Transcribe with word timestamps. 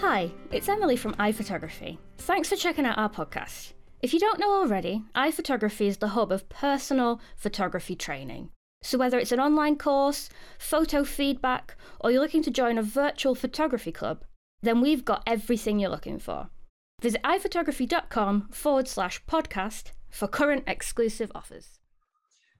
Hi, 0.00 0.30
it's 0.52 0.68
Emily 0.68 0.94
from 0.94 1.14
iPhotography. 1.14 1.98
Thanks 2.18 2.48
for 2.48 2.54
checking 2.54 2.86
out 2.86 2.98
our 2.98 3.08
podcast. 3.08 3.72
If 4.00 4.14
you 4.14 4.20
don't 4.20 4.38
know 4.38 4.52
already, 4.52 5.02
iPhotography 5.16 5.88
is 5.88 5.96
the 5.96 6.14
hub 6.14 6.30
of 6.30 6.48
personal 6.48 7.20
photography 7.36 7.96
training. 7.96 8.50
So, 8.80 8.96
whether 8.96 9.18
it's 9.18 9.32
an 9.32 9.40
online 9.40 9.76
course, 9.76 10.30
photo 10.56 11.02
feedback, 11.02 11.74
or 12.00 12.12
you're 12.12 12.22
looking 12.22 12.44
to 12.44 12.50
join 12.52 12.78
a 12.78 12.82
virtual 12.82 13.34
photography 13.34 13.90
club, 13.90 14.24
then 14.62 14.80
we've 14.80 15.04
got 15.04 15.24
everything 15.26 15.80
you're 15.80 15.90
looking 15.90 16.20
for. 16.20 16.48
Visit 17.02 17.20
iphotography.com 17.24 18.50
forward 18.52 18.86
slash 18.86 19.20
podcast 19.24 19.90
for 20.08 20.28
current 20.28 20.62
exclusive 20.68 21.32
offers. 21.34 21.77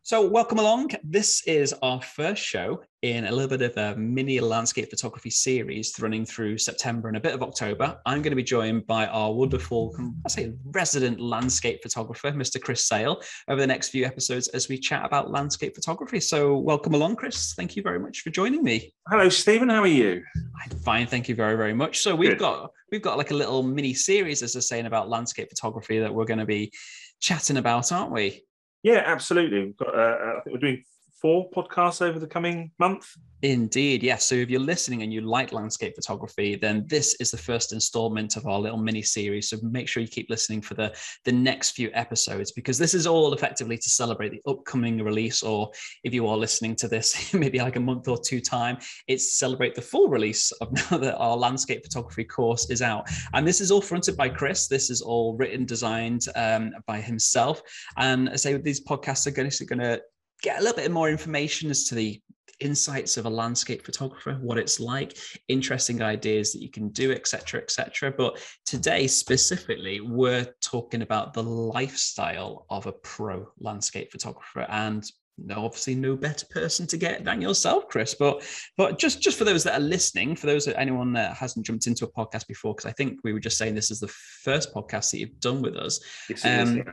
So, 0.09 0.27
welcome 0.27 0.59
along. 0.59 0.93
This 1.05 1.47
is 1.47 1.75
our 1.83 2.01
first 2.01 2.43
show 2.43 2.81
in 3.03 3.27
a 3.27 3.31
little 3.31 3.59
bit 3.59 3.61
of 3.61 3.77
a 3.77 3.95
mini 4.01 4.41
landscape 4.41 4.89
photography 4.89 5.29
series 5.29 5.95
running 6.01 6.25
through 6.25 6.57
September 6.57 7.09
and 7.09 7.19
a 7.19 7.21
bit 7.21 7.35
of 7.35 7.43
October. 7.43 8.01
I'm 8.07 8.23
going 8.23 8.31
to 8.33 8.35
be 8.35 8.43
joined 8.43 8.87
by 8.87 9.07
our 9.09 9.31
wonderful, 9.31 9.95
I 10.25 10.31
say, 10.31 10.55
resident 10.65 11.21
landscape 11.21 11.83
photographer, 11.83 12.33
Mr. 12.33 12.59
Chris 12.59 12.87
Sale, 12.87 13.21
over 13.49 13.61
the 13.61 13.67
next 13.67 13.91
few 13.91 14.07
episodes 14.07 14.49
as 14.49 14.67
we 14.67 14.79
chat 14.79 15.05
about 15.05 15.31
landscape 15.31 15.75
photography. 15.75 16.21
So, 16.21 16.57
welcome 16.57 16.95
along, 16.95 17.17
Chris. 17.17 17.53
Thank 17.53 17.77
you 17.77 17.83
very 17.83 18.01
much 18.01 18.21
for 18.21 18.31
joining 18.31 18.63
me. 18.63 18.95
Hello, 19.11 19.29
Stephen. 19.29 19.69
How 19.69 19.83
are 19.83 19.87
you? 19.87 20.23
I'm 20.65 20.71
fine, 20.79 21.07
thank 21.07 21.29
you 21.29 21.35
very, 21.35 21.55
very 21.55 21.75
much. 21.75 21.99
So, 21.99 22.17
we've 22.17 22.31
Good. 22.31 22.39
got 22.39 22.71
we've 22.91 23.03
got 23.03 23.19
like 23.19 23.31
a 23.31 23.35
little 23.35 23.63
mini 23.63 23.93
series, 23.93 24.43
as 24.43 24.57
I 24.57 24.61
was 24.61 24.69
saying, 24.69 24.87
about 24.87 25.11
landscape 25.11 25.51
photography 25.51 25.99
that 25.99 26.15
we're 26.15 26.25
going 26.25 26.39
to 26.39 26.47
be 26.47 26.73
chatting 27.21 27.59
about, 27.59 27.93
aren't 27.93 28.13
we? 28.13 28.43
Yeah, 28.83 29.03
absolutely. 29.05 29.65
We've 29.65 29.77
got, 29.77 29.95
uh, 29.95 29.99
uh, 29.99 30.33
I 30.39 30.41
think 30.43 30.55
we're 30.55 30.61
doing 30.61 30.85
four 31.21 31.51
podcasts 31.51 32.03
over 32.03 32.19
the 32.19 32.27
coming 32.27 32.71
month. 32.79 33.15
Indeed, 33.43 34.03
yes. 34.03 34.25
So 34.25 34.35
if 34.35 34.51
you're 34.51 34.61
listening 34.61 35.03
and 35.03 35.13
you 35.13 35.21
like 35.21 35.53
landscape 35.53 35.95
photography, 35.95 36.57
then 36.57 36.85
this 36.89 37.15
is 37.21 37.31
the 37.31 37.39
first 37.39 37.73
installment 37.73 38.37
of 38.37 38.47
our 38.49 38.59
little 38.59 38.79
mini 38.79 39.03
series. 39.03 39.49
So 39.49 39.59
make 39.63 39.87
sure 39.87 40.03
you 40.03 40.09
keep 40.09 40.29
listening 40.29 40.61
for 40.61 40.75
the 40.75 40.93
the 41.25 41.31
next 41.31 41.71
few 41.71 41.91
episodes 41.95 42.51
because 42.51 42.79
this 42.79 42.95
is 42.95 43.07
all 43.07 43.33
effectively 43.33 43.79
to 43.79 43.89
celebrate 43.89 44.31
the 44.31 44.43
upcoming 44.51 45.01
release. 45.03 45.45
Or 45.45 45.71
if 46.03 46.13
you 46.13 46.27
are 46.27 46.37
listening 46.37 46.75
to 46.77 46.89
this 46.89 47.33
maybe 47.35 47.61
like 47.61 47.77
a 47.77 47.81
month 47.81 48.09
or 48.09 48.19
two 48.19 48.41
time, 48.41 48.79
it's 49.07 49.31
to 49.31 49.37
celebrate 49.37 49.77
the 49.77 49.83
full 49.83 50.09
release 50.09 50.51
of 50.61 50.73
now 50.91 50.99
that 50.99 51.17
our 51.17 51.37
landscape 51.37 51.85
photography 51.85 52.25
course 52.25 52.69
is 52.71 52.83
out. 52.83 53.09
And 53.35 53.47
this 53.47 53.61
is 53.61 53.71
all 53.71 53.81
fronted 53.81 54.17
by 54.17 54.31
Chris. 54.31 54.67
This 54.67 54.91
is 54.91 55.01
all 55.01 55.37
written, 55.37 55.65
designed 55.65 56.27
um, 56.35 56.73
by 56.87 57.01
himself. 57.01 57.63
And 57.97 58.31
I 58.31 58.37
say 58.37 58.57
these 58.57 58.85
podcasts 58.85 59.29
are 59.29 59.31
going 59.31 59.51
to, 59.51 59.65
going 59.65 59.79
to 59.79 60.03
get 60.43 60.59
a 60.59 60.63
little 60.63 60.77
bit 60.77 60.91
more 60.91 61.11
information 61.11 61.71
as 61.71 61.85
to 61.85 61.95
the 61.95 62.21
insights 62.61 63.17
of 63.17 63.27
a 63.27 63.31
landscape 63.31 63.85
photographer, 63.85 64.35
what 64.41 64.59
it's 64.59 64.81
like, 64.81 65.17
interesting 65.49 66.03
ideas 66.03 66.53
that 66.53 66.63
you 66.63 66.71
can 66.71 66.89
do, 66.89 67.13
etc., 67.13 67.61
etc. 67.61 68.13
But 68.17 68.39
today, 68.67 69.07
specifically, 69.07 70.01
we're 70.01 70.47
talking 70.61 71.03
about 71.03 71.35
the 71.35 71.43
lifestyle 71.43 72.67
of 72.71 72.87
a 72.87 72.93
pro 72.93 73.49
landscape 73.59 74.11
photographer, 74.11 74.67
and 74.69 75.05
no 75.41 75.65
obviously 75.65 75.95
no 75.95 76.17
better 76.17 76.47
person 76.51 76.85
to 76.89 76.97
get 76.97 77.25
than 77.25 77.41
yourself, 77.41 77.89
Chris. 77.89 78.15
But 78.15 78.43
but 78.77 78.99
just 78.99 79.23
just 79.23 79.39
for 79.39 79.45
those 79.45 79.65
that 79.65 79.81
are 79.81 79.85
listening, 79.85 80.35
for 80.35 80.47
those 80.47 80.65
that 80.65 80.79
anyone 80.79 81.13
that 81.13 81.37
hasn't 81.37 81.67
jumped 81.67 81.87
into 81.87 82.05
a 82.05 82.13
podcast 82.13 82.47
before, 82.49 82.75
because 82.75 82.91
I 82.91 82.93
think 82.93 83.21
we 83.23 83.33
were 83.33 83.41
just 83.41 83.59
saying 83.59 83.75
this 83.75 83.91
is 83.91 84.01
the 84.01 84.09
first 84.09 84.75
podcast 84.75 85.13
that 85.13 85.19
you've 85.19 85.41
done 85.41 85.63
with 85.63 85.77
us. 85.77 86.01
Um. 86.45 86.85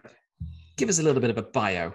Give 0.77 0.89
us 0.89 0.99
a 0.99 1.03
little 1.03 1.21
bit 1.21 1.29
of 1.29 1.37
a 1.37 1.41
bio 1.41 1.93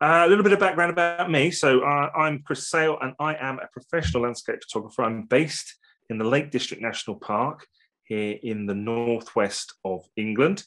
uh, 0.00 0.22
a 0.24 0.28
little 0.28 0.44
bit 0.44 0.52
of 0.52 0.60
background 0.60 0.92
about 0.92 1.30
me. 1.30 1.50
So 1.50 1.80
uh, 1.80 2.10
I'm 2.16 2.42
Chris 2.42 2.68
Sale, 2.70 2.98
and 3.02 3.14
I 3.18 3.34
am 3.34 3.58
a 3.58 3.66
professional 3.72 4.22
landscape 4.22 4.60
photographer. 4.62 5.02
I'm 5.02 5.24
based 5.24 5.76
in 6.08 6.18
the 6.18 6.24
Lake 6.24 6.50
District 6.50 6.82
National 6.82 7.16
Park 7.16 7.66
here 8.04 8.38
in 8.42 8.66
the 8.66 8.74
northwest 8.74 9.74
of 9.84 10.04
England. 10.16 10.64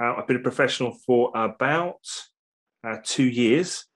Uh, 0.00 0.14
I've 0.16 0.26
been 0.26 0.36
a 0.36 0.40
professional 0.40 0.92
for 1.06 1.32
about 1.34 2.00
uh, 2.86 2.98
two 3.02 3.24
years, 3.24 3.86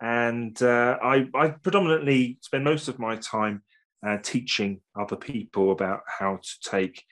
and 0.00 0.60
uh, 0.62 0.98
I, 1.02 1.26
I, 1.34 1.48
predominantly 1.48 2.38
spend 2.42 2.64
most 2.64 2.88
of 2.88 2.98
my 2.98 3.16
time 3.16 3.62
uh, 4.06 4.18
teaching 4.22 4.82
other 4.94 5.16
people 5.16 5.72
about 5.72 6.02
how 6.06 6.36
to 6.36 6.70
take 6.70 7.02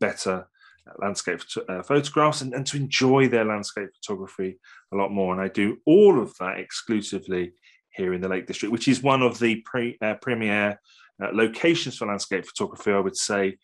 better 0.00 0.48
landscape 0.98 1.40
uh, 1.68 1.82
photographs 1.82 2.40
and, 2.40 2.54
and 2.54 2.66
to 2.66 2.76
enjoy 2.76 3.28
their 3.28 3.44
landscape 3.44 3.88
photography 3.94 4.58
a 4.92 4.96
lot 4.96 5.10
more. 5.10 5.32
And 5.32 5.42
I 5.42 5.48
do 5.48 5.78
all 5.86 6.20
of 6.20 6.34
that 6.38 6.58
exclusively 6.58 7.52
here 7.90 8.12
in 8.12 8.20
the 8.20 8.28
Lake 8.28 8.46
District, 8.46 8.72
which 8.72 8.88
is 8.88 9.02
one 9.02 9.22
of 9.22 9.38
the 9.38 9.62
pre, 9.64 9.96
uh, 10.02 10.14
premier 10.20 10.80
uh, 11.22 11.28
locations 11.32 11.96
for 11.96 12.06
landscape 12.06 12.44
photography, 12.44 12.92
I 12.92 13.00
would 13.00 13.16
say, 13.16 13.56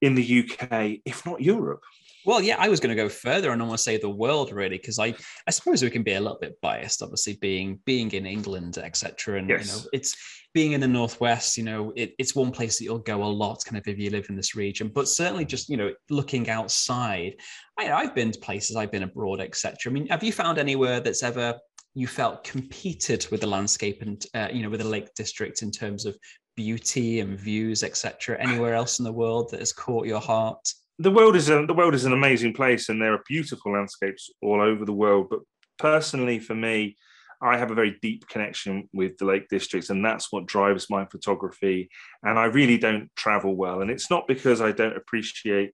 in 0.00 0.14
the 0.14 0.44
UK, 0.44 1.00
if 1.04 1.24
not 1.26 1.42
Europe. 1.42 1.82
Well, 2.26 2.40
yeah, 2.40 2.56
I 2.58 2.68
was 2.68 2.80
going 2.80 2.96
to 2.96 3.02
go 3.02 3.08
further 3.08 3.50
and 3.52 3.60
almost 3.60 3.84
say 3.84 3.96
the 3.96 4.08
world, 4.08 4.52
really, 4.52 4.78
because 4.78 4.98
I, 4.98 5.14
I 5.46 5.50
suppose 5.50 5.82
we 5.82 5.90
can 5.90 6.02
be 6.02 6.14
a 6.14 6.20
little 6.20 6.38
bit 6.40 6.60
biased, 6.60 7.02
obviously, 7.02 7.36
being 7.40 7.80
being 7.84 8.10
in 8.12 8.26
England, 8.26 8.78
etc. 8.78 9.38
And 9.38 9.48
yes. 9.48 9.66
you 9.66 9.72
know, 9.72 9.88
it's 9.92 10.16
being 10.54 10.72
in 10.72 10.80
the 10.80 10.88
northwest. 10.88 11.56
You 11.56 11.64
know, 11.64 11.92
it, 11.96 12.14
it's 12.18 12.34
one 12.34 12.50
place 12.50 12.78
that 12.78 12.84
you'll 12.84 12.98
go 12.98 13.22
a 13.22 13.26
lot, 13.26 13.64
kind 13.64 13.76
of 13.76 13.86
if 13.86 13.98
you 13.98 14.10
live 14.10 14.26
in 14.28 14.36
this 14.36 14.54
region. 14.54 14.90
But 14.94 15.08
certainly, 15.08 15.44
just 15.44 15.68
you 15.68 15.76
know, 15.76 15.92
looking 16.10 16.48
outside, 16.48 17.34
I, 17.78 17.92
I've 17.92 18.14
been 18.14 18.32
to 18.32 18.38
places, 18.40 18.76
I've 18.76 18.92
been 18.92 19.02
abroad, 19.02 19.40
etc. 19.40 19.76
I 19.86 19.90
mean, 19.90 20.06
have 20.08 20.22
you 20.22 20.32
found 20.32 20.58
anywhere 20.58 21.00
that's 21.00 21.22
ever 21.22 21.58
you 21.94 22.06
felt 22.08 22.42
competed 22.42 23.26
with 23.30 23.40
the 23.40 23.46
landscape 23.46 24.02
and 24.02 24.26
uh, 24.34 24.48
you 24.52 24.62
know 24.62 24.70
with 24.70 24.80
the 24.80 24.88
Lake 24.88 25.14
District 25.14 25.62
in 25.62 25.70
terms 25.70 26.06
of 26.06 26.16
beauty 26.56 27.20
and 27.20 27.38
views, 27.38 27.82
etc. 27.82 28.36
Anywhere 28.40 28.74
else 28.74 28.98
in 28.98 29.04
the 29.04 29.12
world 29.12 29.50
that 29.50 29.60
has 29.60 29.72
caught 29.72 30.06
your 30.06 30.20
heart? 30.20 30.66
The 30.98 31.10
world 31.10 31.36
is 31.36 31.50
a, 31.50 31.66
the 31.66 31.74
world 31.74 31.94
is 31.94 32.04
an 32.04 32.12
amazing 32.12 32.54
place, 32.54 32.88
and 32.88 33.00
there 33.00 33.14
are 33.14 33.22
beautiful 33.26 33.72
landscapes 33.72 34.30
all 34.42 34.60
over 34.60 34.84
the 34.84 34.92
world. 34.92 35.28
But 35.30 35.40
personally, 35.78 36.38
for 36.38 36.54
me, 36.54 36.96
I 37.42 37.58
have 37.58 37.70
a 37.70 37.74
very 37.74 37.98
deep 38.00 38.28
connection 38.28 38.88
with 38.92 39.18
the 39.18 39.24
Lake 39.24 39.48
Districts, 39.48 39.90
and 39.90 40.04
that's 40.04 40.32
what 40.32 40.46
drives 40.46 40.88
my 40.88 41.04
photography. 41.06 41.90
And 42.22 42.38
I 42.38 42.44
really 42.44 42.78
don't 42.78 43.10
travel 43.16 43.54
well, 43.54 43.82
and 43.82 43.90
it's 43.90 44.10
not 44.10 44.28
because 44.28 44.60
I 44.60 44.72
don't 44.72 44.96
appreciate 44.96 45.72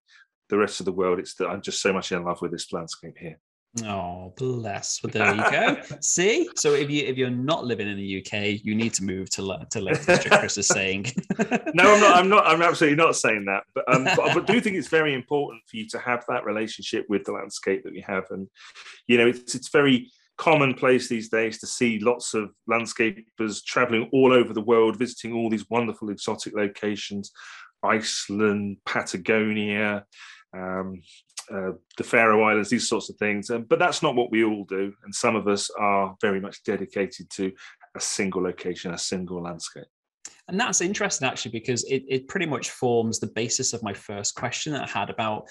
the 0.49 0.59
rest 0.59 0.81
of 0.81 0.87
the 0.87 0.93
world. 0.93 1.19
It's 1.19 1.35
that 1.35 1.49
I'm 1.49 1.63
just 1.63 1.83
so 1.83 1.93
much 1.93 2.13
in 2.13 2.25
love 2.25 2.43
with 2.43 2.51
this 2.51 2.73
landscape 2.73 3.17
here. 3.19 3.39
Oh, 3.85 4.33
bless. 4.37 5.01
Well, 5.03 5.13
there 5.13 5.33
you 5.33 5.51
go. 5.51 5.81
See, 6.01 6.49
so 6.57 6.73
if 6.75 6.91
you 6.91 7.05
if 7.07 7.17
you're 7.17 7.31
not 7.31 7.65
living 7.65 7.89
in 7.89 7.97
the 7.97 8.19
UK, 8.19 8.61
you 8.65 8.75
need 8.75 8.93
to 8.95 9.05
move 9.05 9.31
to 9.31 9.43
learn 9.43 9.67
to 9.71 9.81
Lake 9.81 10.05
District. 10.05 10.39
Chris 10.39 10.59
is 10.59 10.67
saying. 10.67 11.07
no, 11.73 11.95
I'm 11.95 12.01
not. 12.01 12.17
I'm 12.17 12.29
not. 12.29 12.47
I'm 12.47 12.63
absolutely 12.63 12.97
not 12.97 13.15
saying 13.15 13.45
that. 13.45 13.63
But 13.73 13.85
um, 13.95 14.05
but, 14.05 14.21
I 14.21 14.41
do 14.41 14.61
think 14.61 14.77
it's 14.77 14.89
very 14.89 15.15
important 15.15 15.63
for 15.69 15.77
you 15.77 15.87
to 15.91 16.01
have 16.01 16.25
that 16.29 16.45
relationship 16.45 17.07
with 17.09 17.25
the 17.25 17.33
landscape 17.33 17.85
that 17.85 17.93
we 17.93 18.01
have, 18.01 18.25
and 18.31 18.49
you 19.07 19.19
know, 19.19 19.29
it's 19.29 19.55
it's 19.55 19.69
very 19.69 20.11
commonplace 20.37 21.07
these 21.07 21.29
days 21.29 21.59
to 21.59 21.67
see 21.67 22.01
lots 22.01 22.35
of 22.35 22.51
landscapers 22.69 23.63
traveling 23.63 24.09
all 24.13 24.33
over 24.33 24.53
the 24.53 24.61
world, 24.61 24.99
visiting 24.99 25.33
all 25.33 25.49
these 25.49 25.69
wonderful 25.71 26.11
exotic 26.11 26.57
locations, 26.57 27.31
Iceland, 27.85 28.79
Patagonia. 28.85 30.07
Um, 30.53 31.03
uh, 31.53 31.73
the 31.97 32.05
Faroe 32.05 32.43
Islands, 32.43 32.71
these 32.71 32.89
sorts 32.89 33.11
of 33.11 33.17
things. 33.17 33.51
Um, 33.51 33.65
but 33.69 33.79
that's 33.79 34.03
not 34.03 34.15
what 34.15 34.31
we 34.31 34.45
all 34.45 34.65
do. 34.65 34.93
And 35.05 35.15
some 35.15 35.37
of 35.37 35.49
us 35.49 35.71
are 35.79 36.17
very 36.21 36.41
much 36.41 36.63
dedicated 36.65 37.31
to 37.31 37.53
a 37.97 38.01
single 38.01 38.43
location, 38.43 38.95
a 38.95 38.99
single 38.99 39.43
landscape. 39.43 39.87
And 40.49 40.59
that's 40.59 40.81
interesting 40.81 41.29
actually, 41.29 41.53
because 41.53 41.85
it, 41.85 42.03
it 42.09 42.27
pretty 42.27 42.47
much 42.47 42.71
forms 42.71 43.21
the 43.21 43.29
basis 43.29 43.73
of 43.73 43.85
my 43.85 43.95
first 43.95 44.35
question 44.35 44.73
that 44.73 44.89
I 44.89 44.99
had 44.99 45.09
about 45.09 45.45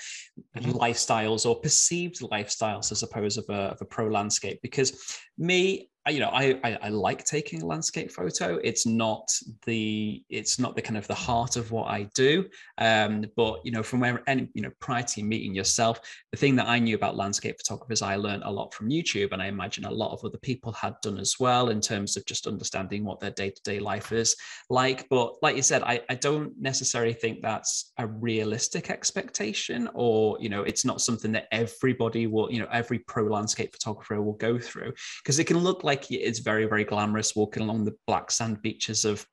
mm-hmm. 0.58 0.72
lifestyles 0.72 1.46
or 1.46 1.60
perceived 1.62 2.20
lifestyles, 2.20 2.92
I 2.92 2.96
suppose, 2.96 3.38
of 3.38 3.46
a, 3.50 3.72
of 3.72 3.78
a 3.82 3.86
pro 3.86 4.10
landscape. 4.10 4.60
Because 4.62 5.20
me, 5.38 5.90
you 6.08 6.20
know, 6.20 6.30
I, 6.30 6.60
I, 6.64 6.78
I 6.84 6.90
like 6.90 7.26
taking 7.26 7.62
a 7.62 7.66
landscape 7.66 8.12
photo. 8.12 8.56
It's 8.64 8.86
not 8.86 9.30
the 9.66 10.24
it's 10.30 10.58
not 10.58 10.76
the 10.76 10.82
kind 10.82 10.98
of 10.98 11.06
the 11.08 11.14
heart 11.14 11.58
of 11.58 11.72
what 11.72 11.90
I 11.90 12.04
do. 12.16 12.48
Um, 12.78 13.26
but 13.36 13.60
you 13.66 13.72
know, 13.72 13.84
from 13.84 14.00
where 14.00 14.24
and 14.28 14.48
you 14.54 14.62
know, 14.62 14.72
prior 14.80 15.04
to 15.04 15.24
meeting 15.24 15.54
yourself, 15.54 16.00
the 16.32 16.38
thing 16.38 16.56
that 16.56 16.68
I 16.68 16.80
knew 16.80 16.96
about 16.96 17.18
landscape 17.18 17.58
photographers, 17.58 18.02
I 18.02 18.16
learned 18.16 18.44
a 18.44 18.52
lot 18.52 18.74
from 18.74 18.90
YouTube, 18.90 19.34
and 19.34 19.42
I 19.42 19.48
imagine 19.48 19.86
a 19.86 19.92
lot 19.92 20.14
of 20.14 20.24
other 20.24 20.38
people 20.38 20.72
had 20.72 20.96
done 21.02 21.20
as 21.20 21.36
well 21.40 21.70
in 21.70 21.82
terms 21.82 22.16
of 22.16 22.26
just 22.26 22.48
understanding 22.48 23.04
what 23.04 23.20
their 23.20 23.32
day 23.32 23.50
to 23.50 23.62
day 23.64 23.80
life 23.80 24.12
is 24.14 24.36
like. 24.70 25.08
But 25.10 25.36
like 25.42 25.58
you 25.58 25.64
said, 25.64 25.84
I, 25.84 26.02
I 26.10 26.16
don't 26.16 26.54
necessarily 26.60 27.14
think 27.14 27.42
that's 27.42 27.92
a 27.98 28.08
realistic 28.08 28.90
expectation, 28.90 29.90
or 29.94 30.38
you 30.40 30.48
know, 30.48 30.64
it's 30.64 30.86
not 30.86 31.02
something 31.02 31.34
that 31.34 31.50
everybody 31.52 32.26
will, 32.26 32.50
you 32.52 32.60
know, 32.60 32.68
every 32.72 33.00
pro 33.00 33.26
landscape 33.26 33.74
photographer 33.74 34.22
will 34.22 34.34
go 34.34 34.58
through 34.58 34.94
because 35.24 35.40
it 35.40 35.44
can 35.44 35.58
look 35.58 35.84
like 35.84 35.89
like 35.90 36.12
it's 36.12 36.40
very, 36.40 36.66
very 36.66 36.84
glamorous 36.84 37.36
walking 37.36 37.64
along 37.64 37.84
the 37.84 37.96
black 38.06 38.30
sand 38.30 38.62
beaches 38.62 39.06
of 39.06 39.26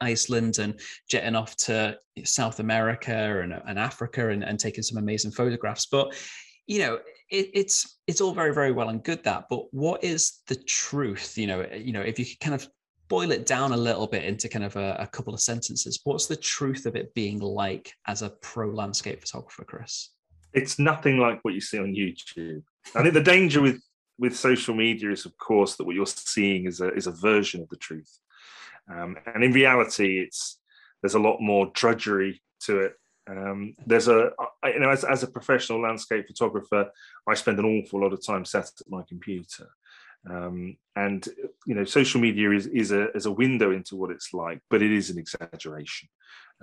Iceland 0.00 0.58
and 0.58 0.80
jetting 1.06 1.36
off 1.36 1.54
to 1.68 1.98
South 2.24 2.60
America 2.60 3.40
and, 3.42 3.52
and 3.66 3.78
Africa 3.78 4.30
and, 4.30 4.42
and, 4.42 4.58
taking 4.58 4.82
some 4.82 4.96
amazing 4.96 5.32
photographs. 5.32 5.86
But 5.86 6.14
you 6.66 6.78
know, 6.78 6.94
it, 7.30 7.50
it's 7.52 7.98
it's 8.06 8.22
all 8.22 8.32
very, 8.32 8.54
very 8.54 8.72
well 8.72 8.88
and 8.88 9.04
good 9.04 9.22
that. 9.24 9.44
But 9.50 9.62
what 9.72 10.02
is 10.02 10.40
the 10.46 10.56
truth? 10.56 11.36
You 11.36 11.46
know, 11.46 11.60
eh, 11.60 11.76
you 11.76 11.92
know, 11.92 12.00
if 12.00 12.18
you 12.18 12.24
could 12.24 12.40
kind 12.40 12.54
of 12.54 12.66
boil 13.08 13.30
it 13.30 13.44
down 13.44 13.72
a 13.72 13.76
little 13.76 14.06
bit 14.06 14.24
into 14.24 14.48
kind 14.48 14.64
of 14.64 14.74
a, 14.76 14.96
a 14.98 15.06
couple 15.06 15.34
of 15.34 15.40
sentences, 15.40 16.00
what's 16.04 16.26
the 16.26 16.36
truth 16.36 16.86
of 16.86 16.96
it 16.96 17.12
being 17.12 17.38
like 17.38 17.92
as 18.06 18.22
a 18.22 18.30
pro 18.40 18.70
landscape 18.70 19.20
photographer, 19.20 19.64
Chris? 19.64 20.10
It's 20.54 20.78
nothing 20.78 21.18
like 21.18 21.40
what 21.42 21.52
you 21.52 21.60
see 21.60 21.78
on 21.78 21.94
YouTube. 21.94 22.62
I 22.94 23.02
think 23.02 23.12
the 23.12 23.22
danger 23.22 23.60
with 23.60 23.82
with 24.22 24.36
social 24.36 24.72
media 24.72 25.10
is, 25.10 25.26
of 25.26 25.36
course, 25.36 25.74
that 25.74 25.84
what 25.84 25.96
you're 25.96 26.06
seeing 26.06 26.66
is 26.66 26.80
a 26.80 26.94
is 26.94 27.08
a 27.08 27.10
version 27.30 27.60
of 27.60 27.68
the 27.70 27.76
truth, 27.76 28.20
um, 28.88 29.16
and 29.34 29.42
in 29.42 29.52
reality, 29.52 30.20
it's 30.20 30.60
there's 31.02 31.16
a 31.16 31.26
lot 31.28 31.40
more 31.40 31.72
drudgery 31.74 32.40
to 32.60 32.78
it. 32.78 32.92
Um, 33.28 33.74
there's 33.84 34.06
a 34.06 34.30
you 34.64 34.78
know 34.78 34.90
as, 34.90 35.02
as 35.02 35.24
a 35.24 35.26
professional 35.26 35.82
landscape 35.82 36.28
photographer, 36.28 36.88
I 37.28 37.34
spend 37.34 37.58
an 37.58 37.64
awful 37.64 38.00
lot 38.00 38.12
of 38.12 38.24
time 38.24 38.44
sat 38.44 38.70
at 38.80 38.88
my 38.88 39.02
computer, 39.08 39.68
um, 40.30 40.76
and 40.94 41.26
you 41.66 41.74
know 41.74 41.84
social 41.84 42.20
media 42.20 42.52
is 42.52 42.68
is 42.68 42.92
a 42.92 43.10
is 43.16 43.26
a 43.26 43.32
window 43.32 43.72
into 43.72 43.96
what 43.96 44.12
it's 44.12 44.32
like, 44.32 44.60
but 44.70 44.82
it 44.82 44.92
is 44.92 45.10
an 45.10 45.18
exaggeration 45.18 46.08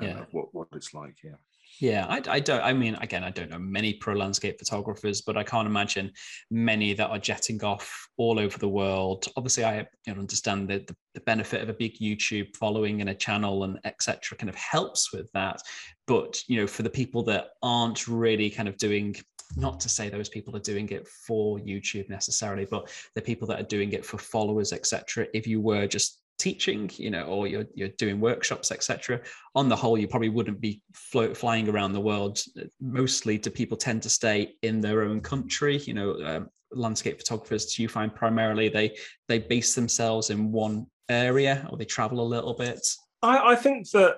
uh, 0.02 0.06
yeah. 0.06 0.20
of 0.22 0.28
what 0.32 0.54
what 0.54 0.70
it's 0.74 0.94
like. 0.94 1.18
Yeah. 1.26 1.40
Yeah, 1.80 2.06
I, 2.10 2.22
I, 2.28 2.40
don't. 2.42 2.62
I 2.62 2.74
mean, 2.74 2.96
again, 2.96 3.24
I 3.24 3.30
don't 3.30 3.50
know 3.50 3.58
many 3.58 3.94
pro 3.94 4.14
landscape 4.14 4.60
photographers, 4.60 5.22
but 5.22 5.38
I 5.38 5.44
can't 5.44 5.68
imagine 5.68 6.12
many 6.52 6.94
that 6.94 7.10
are 7.10 7.20
jetting 7.20 7.64
off 7.64 8.10
all 8.18 8.38
over 8.38 8.58
the 8.58 8.68
world. 8.68 9.28
Obviously, 9.38 9.64
I 9.64 9.80
you 10.06 10.14
know, 10.14 10.20
understand 10.20 10.68
the, 10.68 10.80
the, 10.80 10.96
the 11.14 11.22
benefit 11.22 11.62
of 11.62 11.70
a 11.70 11.74
big 11.74 11.98
YouTube 12.00 12.54
following 12.58 13.00
and 13.00 13.10
a 13.10 13.16
channel 13.16 13.64
and 13.64 13.80
etc. 13.86 14.38
kind 14.38 14.50
of 14.50 14.56
helps 14.56 15.14
with 15.14 15.32
that. 15.34 15.62
But 16.06 16.42
you 16.48 16.58
know, 16.58 16.68
for 16.68 16.84
the 16.84 16.90
people 16.90 17.24
that 17.24 17.52
aren't 17.64 18.08
really 18.08 18.50
kind 18.50 18.68
of 18.68 18.76
doing 18.76 19.16
not 19.56 19.80
to 19.80 19.90
say 19.90 20.10
those 20.10 20.30
people 20.30 20.56
are 20.56 20.60
doing 20.60 20.90
it 20.90 21.08
for 21.08 21.60
YouTube 21.60 22.10
necessarily, 22.10 22.66
but 22.70 22.92
the 23.16 23.22
people 23.22 23.48
that 23.48 23.60
are 23.60 23.64
doing 23.68 23.94
it 23.94 24.06
for 24.06 24.18
followers, 24.18 24.74
etc. 24.74 25.28
If 25.34 25.48
you 25.48 25.62
were 25.62 25.88
just 25.88 26.20
teaching, 26.40 26.90
you 26.96 27.12
know, 27.12 27.24
or 27.24 27.48
you're 27.48 27.66
you're 27.76 27.90
doing 27.90 28.20
workshops, 28.20 28.72
etc. 28.72 29.22
On 29.56 29.70
the 29.70 29.76
whole, 29.76 29.98
you 29.98 30.08
probably 30.08 30.30
wouldn't 30.30 30.60
be 30.60 30.82
float, 30.94 31.38
flying 31.38 31.70
around 31.70 31.94
the 31.94 32.02
world. 32.02 32.40
Mostly, 32.82 33.38
do 33.38 33.50
people 33.50 33.78
tend 33.78 34.02
to 34.04 34.10
stay 34.10 34.54
in 34.64 34.82
their 34.82 35.04
own 35.04 35.22
country? 35.22 35.78
You 35.78 35.94
know, 35.94 36.14
um, 36.26 36.50
landscape 36.72 37.20
photographers. 37.20 37.74
Do 37.74 37.84
you 37.84 37.90
find 37.90 38.14
primarily 38.14 38.70
they 38.70 38.98
they 39.28 39.40
base 39.40 39.76
themselves 39.76 40.30
in 40.30 40.52
one 40.52 40.88
area, 41.10 41.68
or 41.70 41.78
they 41.78 41.86
travel 41.86 42.22
a 42.22 42.32
little 42.34 42.54
bit? 42.54 42.86
I, 43.22 43.52
I 43.52 43.56
think 43.56 43.90
that 43.92 44.18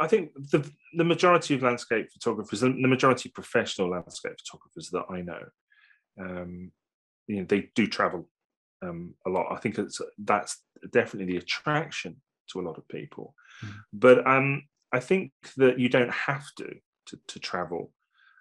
I 0.00 0.06
think 0.06 0.32
the 0.34 0.68
the 0.96 1.04
majority 1.04 1.54
of 1.54 1.62
landscape 1.62 2.08
photographers, 2.12 2.60
the 2.60 2.70
majority 2.70 3.28
of 3.28 3.34
professional 3.34 3.90
landscape 3.90 4.34
photographers 4.44 4.90
that 4.90 5.04
I 5.10 5.20
know, 5.20 5.42
um, 6.20 6.72
you 7.26 7.36
know, 7.36 7.44
they 7.44 7.70
do 7.74 7.86
travel 7.86 8.28
um, 8.82 9.14
a 9.26 9.30
lot. 9.30 9.46
I 9.50 9.56
think 9.56 9.78
it's 9.78 10.00
that's 10.18 10.62
definitely 10.90 11.32
the 11.32 11.38
attraction 11.38 12.20
to 12.50 12.60
a 12.60 12.62
lot 12.62 12.78
of 12.78 12.88
people. 12.88 13.34
Mm. 13.64 13.72
But 13.92 14.26
um, 14.26 14.62
I 14.92 15.00
think 15.00 15.32
that 15.56 15.78
you 15.78 15.88
don't 15.88 16.12
have 16.12 16.46
to 16.58 16.74
to, 17.06 17.18
to 17.28 17.38
travel 17.38 17.92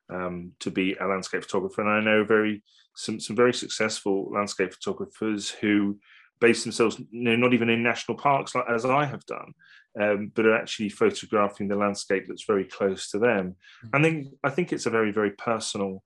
um, 0.09 0.53
to 0.59 0.71
be 0.71 0.95
a 0.95 1.07
landscape 1.07 1.43
photographer. 1.43 1.81
And 1.81 1.89
I 1.89 1.99
know 2.01 2.23
very 2.23 2.63
some 2.95 3.19
some 3.19 3.35
very 3.35 3.53
successful 3.53 4.29
landscape 4.31 4.73
photographers 4.73 5.49
who 5.49 5.99
base 6.39 6.63
themselves, 6.63 6.99
you 6.99 7.23
know, 7.23 7.35
not 7.35 7.53
even 7.53 7.69
in 7.69 7.83
national 7.83 8.17
parks 8.17 8.55
like 8.55 8.65
as 8.69 8.85
I 8.85 9.05
have 9.05 9.25
done, 9.25 9.53
um, 9.99 10.31
but 10.33 10.45
are 10.45 10.55
actually 10.55 10.89
photographing 10.89 11.67
the 11.67 11.75
landscape 11.75 12.25
that's 12.27 12.45
very 12.45 12.65
close 12.65 13.09
to 13.11 13.19
them. 13.19 13.55
Mm. 13.85 13.89
I 13.93 14.01
think 14.01 14.27
I 14.43 14.49
think 14.49 14.73
it's 14.73 14.85
a 14.85 14.91
very 14.91 15.11
very 15.11 15.31
personal, 15.31 16.03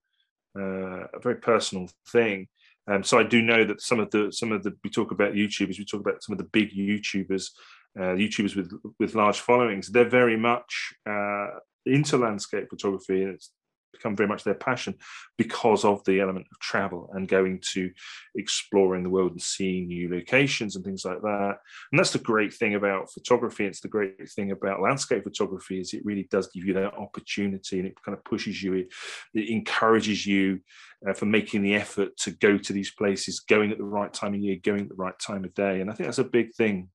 uh, 0.57 1.07
a 1.13 1.19
very 1.21 1.35
personal 1.35 1.89
thing. 2.11 2.47
Um, 2.87 3.03
so 3.03 3.17
I 3.17 3.23
do 3.23 3.41
know 3.41 3.63
that 3.65 3.81
some 3.81 3.99
of 3.99 4.11
the 4.11 4.31
some 4.31 4.51
of 4.51 4.63
the 4.63 4.73
we 4.83 4.89
talk 4.89 5.11
about 5.11 5.33
YouTubers, 5.33 5.79
we 5.79 5.85
talk 5.85 6.01
about 6.01 6.23
some 6.23 6.33
of 6.33 6.37
the 6.37 6.49
big 6.51 6.71
YouTubers, 6.71 7.49
uh, 7.97 8.15
YouTubers 8.15 8.55
with 8.55 8.71
with 8.99 9.15
large 9.15 9.39
followings. 9.39 9.89
They're 9.89 10.09
very 10.09 10.37
much 10.37 10.93
uh, 11.09 11.47
into 11.85 12.17
landscape 12.17 12.69
photography, 12.69 13.23
and 13.23 13.35
it's 13.35 13.51
become 13.93 14.15
very 14.15 14.27
much 14.27 14.43
their 14.43 14.53
passion 14.53 14.95
because 15.37 15.85
of 15.85 16.03
the 16.03 16.19
element 16.19 16.47
of 16.51 16.59
travel 16.59 17.09
and 17.13 17.27
going 17.27 17.59
to 17.71 17.91
exploring 18.35 19.03
the 19.03 19.09
world 19.09 19.31
and 19.31 19.41
seeing 19.41 19.87
new 19.87 20.09
locations 20.13 20.75
and 20.75 20.83
things 20.83 21.05
like 21.05 21.21
that. 21.21 21.57
And 21.91 21.99
that's 21.99 22.11
the 22.11 22.19
great 22.19 22.53
thing 22.53 22.75
about 22.75 23.11
photography. 23.11 23.65
It's 23.65 23.79
the 23.79 23.87
great 23.87 24.29
thing 24.29 24.51
about 24.51 24.81
landscape 24.81 25.23
photography 25.23 25.79
is 25.79 25.93
it 25.93 26.05
really 26.05 26.27
does 26.29 26.49
give 26.49 26.65
you 26.65 26.73
that 26.73 26.95
opportunity 26.95 27.79
and 27.79 27.87
it 27.87 27.95
kind 28.03 28.17
of 28.17 28.23
pushes 28.25 28.61
you, 28.61 28.73
it, 28.73 28.87
it 29.33 29.49
encourages 29.49 30.25
you 30.25 30.59
uh, 31.07 31.13
for 31.13 31.25
making 31.25 31.61
the 31.61 31.75
effort 31.75 32.17
to 32.17 32.31
go 32.31 32.57
to 32.57 32.73
these 32.73 32.91
places, 32.91 33.39
going 33.39 33.71
at 33.71 33.77
the 33.77 33.83
right 33.83 34.13
time 34.13 34.33
of 34.33 34.39
year, 34.39 34.57
going 34.61 34.81
at 34.81 34.89
the 34.89 34.95
right 34.95 35.17
time 35.19 35.45
of 35.45 35.53
day. 35.53 35.81
And 35.81 35.89
I 35.89 35.93
think 35.93 36.07
that's 36.07 36.17
a 36.17 36.23
big 36.23 36.53
thing. 36.53 36.89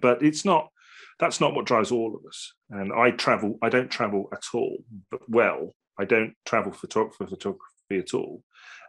But 0.00 0.22
it's 0.22 0.44
not 0.44 0.68
that's 1.18 1.40
not 1.40 1.54
what 1.54 1.66
drives 1.66 1.92
all 1.92 2.16
of 2.16 2.26
us. 2.26 2.52
And 2.70 2.92
I 2.92 3.10
travel, 3.12 3.58
I 3.62 3.68
don't 3.68 3.90
travel 3.90 4.28
at 4.32 4.42
all, 4.54 4.78
but 5.10 5.20
well, 5.28 5.74
I 5.98 6.04
don't 6.04 6.34
travel 6.44 6.72
for, 6.72 6.86
for 6.88 7.26
photography 7.26 7.98
at 7.98 8.14
all. 8.14 8.42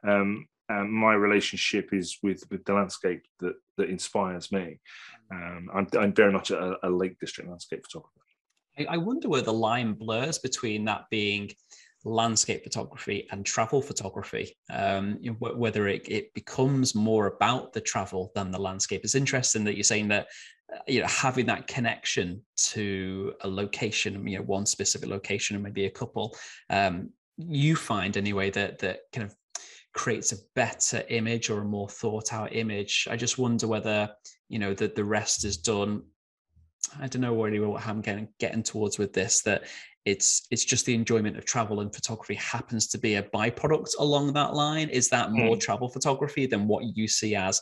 Um, 0.08 0.48
and 0.70 0.92
my 0.92 1.14
relationship 1.14 1.94
is 1.94 2.18
with, 2.24 2.44
with 2.50 2.64
the 2.66 2.74
landscape 2.74 3.24
that, 3.40 3.56
that 3.78 3.90
inspires 3.90 4.52
me. 4.52 4.80
Um, 5.32 5.70
I'm, 5.74 5.88
I'm, 6.00 6.14
very 6.14 6.32
much 6.32 6.52
a, 6.52 6.78
a, 6.84 6.90
Lake 6.90 7.20
District 7.20 7.50
landscape 7.50 7.84
photographer. 7.84 8.12
I 8.90 8.98
wonder 8.98 9.30
where 9.30 9.42
the 9.42 9.54
line 9.54 9.94
blurs 9.94 10.40
between 10.40 10.86
that 10.86 11.06
being 11.12 11.52
landscape 12.06 12.64
photography 12.64 13.28
and 13.32 13.46
travel 13.46 13.82
photography. 13.82 14.58
Um, 14.72 15.18
you 15.22 15.32
know, 15.32 15.54
whether 15.56 15.88
it, 15.88 16.08
it 16.10 16.34
becomes 16.34 16.96
more 16.96 17.28
about 17.28 17.74
the 17.74 17.82
travel 17.82 18.32
than 18.36 18.52
the 18.52 18.60
landscape. 18.60 19.02
It's 19.04 19.16
interesting 19.16 19.64
that 19.66 19.76
you're 19.76 19.84
saying 19.84 20.10
that 20.10 20.28
you 20.88 21.02
know 21.02 21.08
having 21.08 21.46
that 21.48 21.68
connection 21.68 22.42
to 22.56 23.34
a 23.42 23.48
location, 23.48 24.28
you 24.28 24.38
know, 24.38 24.44
one 24.44 24.66
specific 24.66 25.10
location 25.10 25.56
and 25.56 25.64
maybe 25.64 25.86
a 25.86 25.92
couple. 25.92 26.36
Um, 26.70 27.10
you 27.38 27.76
find 27.76 28.16
anyway 28.16 28.50
that 28.52 28.80
that 28.80 29.00
kind 29.12 29.26
of 29.26 29.36
creates 29.94 30.32
a 30.32 30.38
better 30.56 31.04
image 31.10 31.50
or 31.50 31.62
a 31.62 31.66
more 31.66 31.90
thought 31.90 32.34
out 32.34 32.56
image. 32.56 33.08
I 33.10 33.16
just 33.16 33.38
wonder 33.38 33.68
whether 33.68 34.10
you 34.50 34.60
know 34.60 34.74
that 34.76 34.96
the 34.96 35.06
rest 35.06 35.46
is 35.46 35.58
done 35.58 36.04
I 37.00 37.08
don't 37.08 37.22
know 37.22 37.42
really 37.42 37.60
what 37.60 37.86
I'm 37.88 38.02
getting 38.02 38.28
getting 38.40 38.64
towards 38.64 38.98
with 38.98 39.14
this 39.14 39.42
that 39.44 39.64
it's 40.06 40.46
it's 40.52 40.66
just 40.66 40.86
the 40.86 40.94
enjoyment 40.94 41.38
of 41.38 41.46
travel 41.46 41.80
and 41.80 41.94
photography 41.94 42.36
happens 42.36 42.88
to 42.88 42.98
be 42.98 43.16
a 43.16 43.24
byproduct 43.24 43.92
along 44.00 44.34
that 44.34 44.54
line 44.54 44.90
is 44.90 45.10
that 45.10 45.32
more 45.32 45.56
mm. 45.56 45.60
travel 45.60 45.88
photography 45.88 46.46
than 46.46 46.68
what 46.68 46.84
you 46.96 47.08
see 47.08 47.36
as 47.36 47.62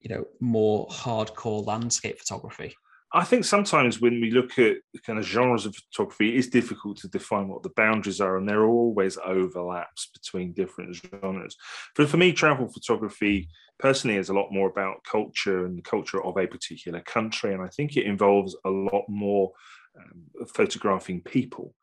you 0.00 0.14
know 0.14 0.24
more 0.40 0.86
hardcore 0.88 1.66
landscape 1.66 2.18
photography 2.18 2.74
I 3.12 3.24
think 3.24 3.44
sometimes 3.44 4.00
when 4.00 4.20
we 4.20 4.30
look 4.30 4.58
at 4.58 4.76
kind 5.06 5.18
of 5.18 5.24
genres 5.24 5.64
of 5.64 5.74
photography, 5.74 6.34
it 6.34 6.38
is 6.38 6.50
difficult 6.50 6.98
to 6.98 7.08
define 7.08 7.48
what 7.48 7.62
the 7.62 7.70
boundaries 7.74 8.20
are, 8.20 8.36
and 8.36 8.46
there 8.46 8.60
are 8.60 8.68
always 8.68 9.16
overlaps 9.24 10.10
between 10.12 10.52
different 10.52 10.94
genres. 10.94 11.56
But 11.96 12.10
for 12.10 12.18
me, 12.18 12.32
travel 12.32 12.68
photography 12.68 13.48
personally 13.78 14.18
is 14.18 14.28
a 14.28 14.34
lot 14.34 14.52
more 14.52 14.68
about 14.68 15.04
culture 15.04 15.64
and 15.64 15.78
the 15.78 15.82
culture 15.82 16.22
of 16.22 16.36
a 16.36 16.46
particular 16.46 17.00
country, 17.00 17.54
and 17.54 17.62
I 17.62 17.68
think 17.68 17.96
it 17.96 18.04
involves 18.04 18.54
a 18.66 18.70
lot 18.70 19.04
more 19.08 19.52
um, 19.98 20.46
photographing 20.54 21.22
people 21.22 21.74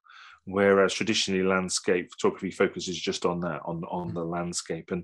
whereas 0.46 0.94
traditionally 0.94 1.44
landscape 1.44 2.12
photography 2.12 2.52
focuses 2.52 3.00
just 3.00 3.26
on 3.26 3.40
that 3.40 3.62
on 3.66 3.84
on 3.86 4.14
the 4.14 4.24
landscape 4.24 4.92
and 4.92 5.04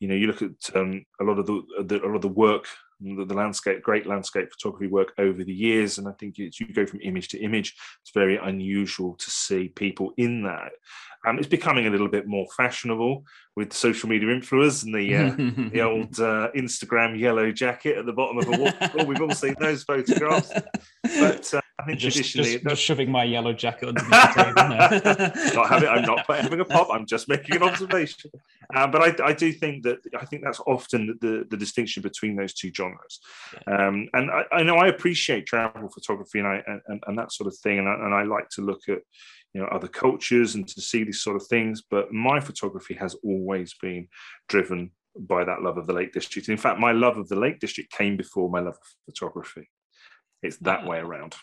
you 0.00 0.08
know 0.08 0.14
you 0.14 0.26
look 0.26 0.42
at 0.42 0.50
um, 0.74 1.04
a 1.20 1.24
lot 1.24 1.38
of 1.38 1.46
the, 1.46 1.62
the, 1.84 2.02
a 2.02 2.06
lot 2.06 2.16
of 2.16 2.22
the 2.22 2.28
work 2.28 2.66
the, 3.00 3.24
the, 3.24 3.34
landscape 3.34 3.82
great 3.82 4.06
landscape 4.06 4.50
photography 4.50 4.88
work 4.88 5.12
over 5.18 5.44
the 5.44 5.52
years 5.52 5.98
and 5.98 6.08
i 6.08 6.12
think 6.12 6.38
it's 6.38 6.58
you 6.58 6.72
go 6.72 6.86
from 6.86 7.00
image 7.02 7.28
to 7.28 7.38
image 7.38 7.76
it's 8.00 8.10
very 8.12 8.36
unusual 8.38 9.14
to 9.14 9.30
see 9.30 9.68
people 9.68 10.12
in 10.16 10.42
that 10.42 10.72
um, 11.26 11.38
it's 11.38 11.48
becoming 11.48 11.86
a 11.86 11.90
little 11.90 12.08
bit 12.08 12.26
more 12.26 12.46
fashionable 12.56 13.24
with 13.56 13.72
social 13.72 14.08
media 14.08 14.28
influencers 14.28 14.84
and 14.84 14.94
the 14.94 15.16
uh, 15.16 15.70
the 15.72 15.80
old 15.80 16.18
uh, 16.20 16.48
Instagram 16.56 17.18
yellow 17.18 17.50
jacket 17.50 17.98
at 17.98 18.06
the 18.06 18.12
bottom 18.12 18.38
of 18.38 18.46
a 18.46 18.50
wall. 18.52 19.06
We've 19.06 19.20
all 19.20 19.32
seen 19.32 19.56
those 19.58 19.82
photographs. 19.82 20.52
But 21.02 21.52
uh, 21.54 21.60
I 21.80 21.84
think 21.84 22.00
just, 22.00 22.16
traditionally, 22.16 22.52
just, 22.54 22.64
just, 22.64 22.82
shoving 22.82 23.10
my 23.10 23.22
yellow 23.22 23.52
jacket 23.52 23.88
under 23.88 24.00
the 24.00 24.10
table. 24.34 25.54
not 25.54 25.68
having, 25.68 25.88
I'm 25.88 26.02
not 26.02 26.26
having 26.26 26.58
a 26.58 26.64
pop. 26.64 26.88
I'm 26.90 27.06
just 27.06 27.28
making 27.28 27.56
an 27.56 27.62
observation. 27.62 28.32
Uh, 28.74 28.86
but 28.88 29.20
I, 29.20 29.28
I, 29.28 29.32
do 29.32 29.52
think 29.52 29.84
that 29.84 29.98
I 30.18 30.24
think 30.24 30.42
that's 30.42 30.60
often 30.66 31.16
the, 31.20 31.46
the 31.48 31.56
distinction 31.56 32.02
between 32.02 32.34
those 32.34 32.52
two 32.52 32.72
genres. 32.74 33.20
Yeah. 33.66 33.86
Um, 33.86 34.08
and 34.12 34.28
I, 34.28 34.42
I, 34.50 34.62
know 34.64 34.74
I 34.74 34.88
appreciate 34.88 35.46
travel 35.46 35.88
photography 35.88 36.40
and 36.40 36.48
I 36.48 36.62
and, 36.88 37.00
and 37.06 37.16
that 37.18 37.32
sort 37.32 37.46
of 37.46 37.56
thing, 37.58 37.78
and 37.78 37.88
I, 37.88 37.94
and 37.94 38.12
I 38.14 38.24
like 38.24 38.48
to 38.50 38.62
look 38.62 38.88
at 38.88 38.98
you 39.54 39.60
know 39.60 39.68
other 39.68 39.88
cultures 39.88 40.56
and 40.56 40.66
to 40.68 40.80
see 40.80 41.04
these 41.04 41.22
sort 41.22 41.36
of 41.36 41.46
things 41.46 41.82
but 41.90 42.12
my 42.12 42.38
photography 42.38 42.94
has 42.94 43.14
always 43.24 43.74
been 43.80 44.06
driven 44.48 44.90
by 45.18 45.42
that 45.42 45.62
love 45.62 45.78
of 45.78 45.86
the 45.86 45.92
lake 45.92 46.12
district 46.12 46.48
in 46.48 46.56
fact 46.56 46.78
my 46.78 46.92
love 46.92 47.16
of 47.16 47.28
the 47.28 47.34
lake 47.34 47.58
district 47.58 47.90
came 47.90 48.16
before 48.16 48.50
my 48.50 48.60
love 48.60 48.74
of 48.74 48.96
photography 49.06 49.68
it's 50.42 50.58
that 50.58 50.86
way 50.86 50.98
around 50.98 51.34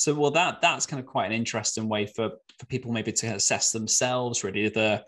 so 0.00 0.14
well 0.14 0.30
that 0.30 0.62
that's 0.62 0.86
kind 0.86 0.98
of 0.98 1.06
quite 1.06 1.26
an 1.26 1.32
interesting 1.32 1.88
way 1.88 2.06
for 2.06 2.30
for 2.58 2.66
people 2.66 2.90
maybe 2.90 3.12
to 3.12 3.26
assess 3.26 3.70
themselves 3.70 4.42
really 4.42 4.68
the 4.70 5.04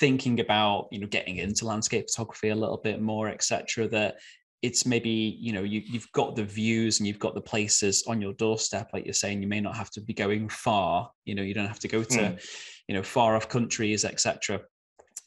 thinking 0.00 0.40
about 0.40 0.88
you 0.90 0.98
know 0.98 1.06
getting 1.06 1.36
into 1.36 1.64
landscape 1.64 2.06
photography 2.10 2.48
a 2.48 2.54
little 2.54 2.80
bit 2.82 3.00
more 3.00 3.28
etc 3.28 3.86
that 3.86 4.16
it's 4.60 4.84
maybe 4.84 5.38
you 5.38 5.52
know 5.52 5.62
you, 5.62 5.82
you've 5.86 6.10
got 6.12 6.34
the 6.34 6.42
views 6.42 6.98
and 6.98 7.06
you've 7.06 7.20
got 7.20 7.34
the 7.34 7.40
places 7.40 8.02
on 8.08 8.20
your 8.20 8.32
doorstep 8.32 8.90
like 8.92 9.04
you're 9.04 9.14
saying 9.14 9.40
you 9.40 9.46
may 9.46 9.60
not 9.60 9.76
have 9.76 9.90
to 9.90 10.00
be 10.00 10.12
going 10.12 10.48
far 10.48 11.10
you 11.24 11.34
know 11.34 11.42
you 11.42 11.54
don't 11.54 11.68
have 11.68 11.78
to 11.78 11.88
go 11.88 12.02
to 12.02 12.18
mm. 12.18 12.46
you 12.88 12.94
know 12.94 13.04
far 13.04 13.36
off 13.36 13.48
countries 13.48 14.04
etc 14.04 14.60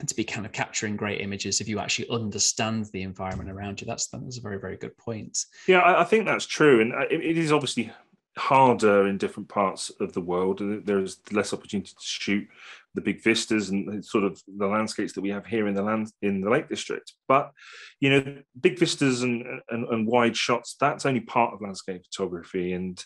to 0.05 0.13
be 0.15 0.23
kind 0.23 0.45
of 0.45 0.51
capturing 0.51 0.95
great 0.97 1.21
images 1.21 1.61
if 1.61 1.67
you 1.67 1.79
actually 1.79 2.07
understand 2.09 2.85
the 2.93 3.01
environment 3.01 3.49
around 3.49 3.79
you 3.79 3.87
that's 3.87 4.07
that's 4.07 4.37
a 4.37 4.41
very 4.41 4.59
very 4.59 4.75
good 4.75 4.95
point 4.97 5.45
yeah 5.65 5.79
i, 5.79 6.01
I 6.01 6.03
think 6.03 6.25
that's 6.25 6.45
true 6.45 6.81
and 6.81 6.93
uh, 6.93 7.05
it, 7.09 7.23
it 7.23 7.37
is 7.37 7.53
obviously 7.53 7.91
harder 8.38 9.08
in 9.08 9.17
different 9.17 9.50
parts 9.50 9.91
of 10.00 10.13
the 10.13 10.22
world. 10.22 10.62
There's 10.86 11.20
less 11.32 11.53
opportunity 11.53 11.89
to 11.89 11.96
shoot 12.00 12.48
the 12.94 13.01
big 13.01 13.24
vistas 13.24 13.70
and 13.70 14.03
sort 14.03 14.24
of 14.24 14.41
the 14.48 14.67
landscapes 14.67 15.13
that 15.13 15.22
we 15.22 15.29
have 15.29 15.46
here 15.46 15.67
in 15.67 15.75
the 15.75 15.84
land 15.84 16.12
in 16.22 16.41
the 16.41 16.50
Lake 16.50 16.70
District. 16.70 17.13
But 17.27 17.51
you 18.00 18.10
know, 18.10 18.38
big 18.60 18.79
vistas 18.79 19.24
and, 19.24 19.46
and, 19.70 19.88
and 19.88 20.08
wide 20.08 20.36
shots 20.36 20.75
that's 20.79 21.06
only 21.06 21.22
part 21.22 21.53
of 21.53 21.62
landscape 21.62 22.03
photography, 22.06 22.74
and 22.74 23.03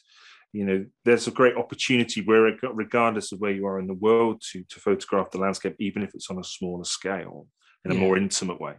you 0.53 0.65
know, 0.65 0.85
there's 1.05 1.27
a 1.27 1.31
great 1.31 1.55
opportunity 1.55 2.21
where, 2.21 2.53
regardless 2.73 3.31
of 3.31 3.39
where 3.39 3.51
you 3.51 3.65
are 3.65 3.79
in 3.79 3.87
the 3.87 3.93
world, 3.93 4.41
to 4.51 4.63
to 4.69 4.79
photograph 4.79 5.31
the 5.31 5.39
landscape, 5.39 5.75
even 5.79 6.03
if 6.03 6.13
it's 6.13 6.29
on 6.29 6.39
a 6.39 6.43
smaller 6.43 6.83
scale 6.83 7.47
in 7.85 7.91
a 7.91 7.95
more 7.95 8.17
intimate 8.17 8.61
way. 8.61 8.75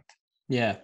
Yeah, 0.47 0.77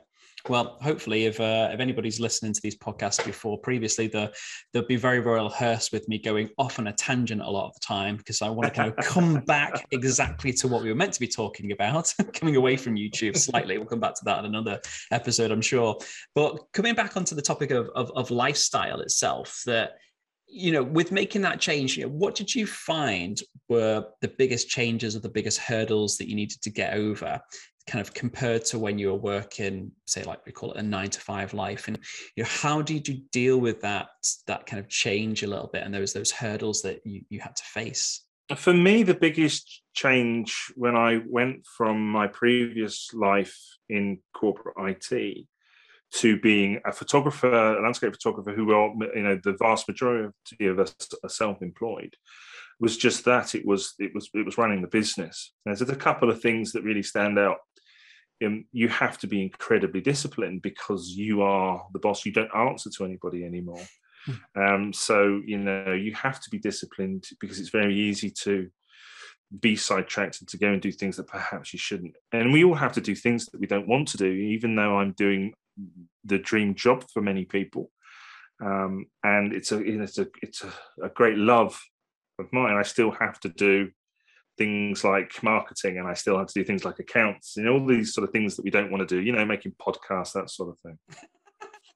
well, 0.48 0.78
hopefully, 0.82 1.26
if 1.26 1.40
uh, 1.40 1.70
if 1.74 1.80
anybody's 1.80 2.20
listening 2.20 2.54
to 2.54 2.62
these 2.62 2.78
podcasts 2.78 3.24
before 3.26 3.58
previously, 3.58 4.08
the, 4.08 4.34
they'll 4.72 4.86
be 4.86 4.96
very 4.96 5.20
very 5.20 5.42
rehearsed 5.42 5.92
with 5.92 6.08
me 6.08 6.18
going 6.18 6.50
off 6.58 6.80
on 6.80 6.88
a 6.88 6.94
tangent 6.94 7.42
a 7.42 7.50
lot 7.50 7.68
of 7.68 7.74
the 7.74 7.80
time 7.82 8.16
because 8.16 8.42
I 8.42 8.50
want 8.50 8.74
to 8.74 8.74
kind 8.74 8.94
of 8.96 9.06
come 9.06 9.40
back 9.48 9.86
exactly 9.92 10.54
to 10.54 10.68
what 10.68 10.82
we 10.82 10.90
were 10.90 10.96
meant 10.96 11.14
to 11.14 11.20
be 11.20 11.28
talking 11.28 11.72
about, 11.72 12.14
coming 12.34 12.56
away 12.56 12.78
from 12.78 12.96
YouTube 12.96 13.38
slightly. 13.38 13.78
We'll 13.78 13.88
come 13.88 14.00
back 14.00 14.16
to 14.16 14.26
that 14.26 14.40
in 14.40 14.46
another 14.46 14.80
episode, 15.12 15.52
I'm 15.52 15.62
sure. 15.62 15.98
But 16.36 16.60
coming 16.74 16.96
back 16.96 17.18
onto 17.18 17.36
the 17.36 17.42
topic 17.42 17.72
of 17.72 17.90
of, 17.96 18.12
of 18.16 18.32
lifestyle 18.32 19.02
itself, 19.02 19.62
that 19.66 19.94
you 20.52 20.72
know, 20.72 20.84
with 20.84 21.12
making 21.12 21.42
that 21.44 21.60
change, 21.60 21.96
you 21.96 22.04
know, 22.04 22.10
what 22.10 22.34
did 22.34 22.54
you 22.54 22.66
find 22.66 23.40
were 23.68 24.06
the 24.22 24.28
biggest 24.28 24.68
changes 24.68 25.16
or 25.16 25.20
the 25.20 25.30
biggest 25.30 25.60
hurdles 25.60 26.18
that 26.18 26.28
you 26.28 26.36
needed 26.36 26.60
to 26.62 26.72
get 26.72 26.96
over 26.96 27.40
kind 27.88 28.02
of 28.02 28.14
compared 28.14 28.66
to 28.66 28.80
when 28.80 29.00
you 29.00 29.08
were 29.08 29.16
working, 29.16 29.92
say, 30.06 30.24
like 30.24 30.46
we 30.46 30.52
call 30.52 30.72
it 30.72 30.80
a 30.80 30.84
nine 30.84 31.10
to 31.10 31.20
five 31.20 31.54
life, 31.54 31.88
and 31.88 31.98
you 32.36 32.44
know, 32.44 32.50
how 32.50 32.82
did 32.82 33.08
you 33.08 33.22
deal 33.32 33.60
with 33.60 33.82
that 33.82 34.10
that 34.48 34.66
kind 34.66 34.80
of 34.80 34.88
change 34.88 35.44
a 35.44 35.48
little 35.48 35.70
bit 35.72 35.84
and 35.84 35.94
those 35.94 36.14
those 36.14 36.32
hurdles 36.32 36.82
that 36.84 37.02
you, 37.06 37.22
you 37.30 37.40
had 37.40 37.56
to 37.56 37.64
face? 37.64 38.26
For 38.56 38.74
me, 38.74 39.04
the 39.04 39.14
biggest 39.14 39.84
change 39.94 40.72
when 40.76 40.96
I 40.96 41.22
went 41.28 41.66
from 41.66 42.10
my 42.10 42.28
previous 42.28 43.10
life 43.14 43.56
in 43.90 44.20
corporate 44.34 44.76
IT 44.80 45.46
to 46.12 46.40
being 46.40 46.80
a 46.86 46.92
photographer, 46.92 47.52
a 47.52 47.84
landscape 47.84 48.14
photographer, 48.14 48.52
who 48.52 48.72
are 48.72 48.92
you 49.16 49.24
know 49.24 49.40
the 49.44 49.56
vast 49.60 49.88
majority 49.88 50.34
of 50.66 50.80
us 50.80 50.96
are 51.24 51.30
self-employed, 51.30 52.16
was 52.80 52.98
just 52.98 53.26
that 53.26 53.54
it 53.54 53.66
was 53.66 53.94
it 54.00 54.12
was 54.16 54.30
it 54.34 54.46
was 54.46 54.58
running 54.58 54.82
the 54.82 54.88
business. 54.88 55.54
There's 55.66 55.82
a 55.82 55.96
couple 55.96 56.32
of 56.32 56.42
things 56.42 56.72
that 56.72 56.84
really 56.84 57.04
stand 57.04 57.38
out 57.38 57.58
um, 58.46 58.66
you 58.72 58.88
have 58.88 59.18
to 59.20 59.28
be 59.28 59.42
incredibly 59.42 60.02
disciplined 60.02 60.62
because 60.62 61.10
you 61.10 61.42
are 61.42 61.86
the 61.94 62.00
boss. 62.00 62.26
You 62.26 62.32
don't 62.32 62.54
answer 62.56 62.90
to 62.90 63.06
anybody 63.06 63.44
anymore. 63.44 63.86
Hmm. 64.26 64.62
Um, 64.62 64.94
so 64.94 65.42
you 65.46 65.58
know 65.58 65.94
you 65.94 66.14
have 66.16 66.40
to 66.42 66.50
be 66.50 66.60
disciplined 66.60 67.28
because 67.40 67.60
it's 67.60 67.70
very 67.70 67.98
easy 67.98 68.32
to 68.44 68.70
be 69.60 69.76
sidetracked 69.76 70.42
and 70.42 70.50
to 70.50 70.58
go 70.58 70.72
and 70.72 70.82
do 70.82 70.92
things 70.92 71.18
that 71.18 71.28
perhaps 71.28 71.74
you 71.74 71.80
shouldn't. 71.80 72.16
And 72.32 72.54
we 72.54 72.64
all 72.64 72.76
have 72.76 72.94
to 72.94 73.02
do 73.02 73.16
things 73.16 73.48
that 73.48 73.60
we 73.60 73.68
don't 73.68 73.88
want 73.88 74.10
to 74.10 74.18
do, 74.18 74.28
even 74.28 74.76
though 74.76 74.98
I'm 74.98 75.14
doing 75.14 75.54
the 76.24 76.38
dream 76.38 76.76
job 76.76 77.04
for 77.12 77.22
many 77.22 77.46
people. 77.46 77.92
Um, 78.64 79.06
and 79.24 79.54
it's 79.54 79.72
a 79.72 79.80
it's 79.80 80.18
a 80.18 80.28
it's 80.42 80.64
a, 80.64 81.06
a 81.06 81.10
great 81.10 81.38
love 81.38 81.80
of 82.38 82.52
mine. 82.52 82.76
I 82.76 82.84
still 82.84 83.12
have 83.12 83.40
to 83.42 83.50
do 83.50 83.90
things 84.60 85.04
like 85.06 85.42
marketing 85.42 85.98
and 85.98 86.08
I 86.08 86.14
still 86.14 86.38
have 86.38 86.48
to 86.48 86.54
do 86.54 86.66
things 86.66 86.84
like 86.86 87.00
accounts, 87.00 87.56
you 87.56 87.64
know, 87.64 87.74
all 87.74 87.86
these 87.86 88.14
sort 88.14 88.28
of 88.28 88.34
things 88.34 88.58
that 88.58 88.64
we 88.64 88.70
don't 88.70 88.92
want 88.92 89.08
to 89.08 89.16
do, 89.16 89.22
you 89.22 89.32
know, 89.32 89.46
making 89.46 89.74
podcasts, 89.82 90.34
that 90.34 90.52
sort 90.52 90.70
of 90.70 90.78
thing. 90.80 91.00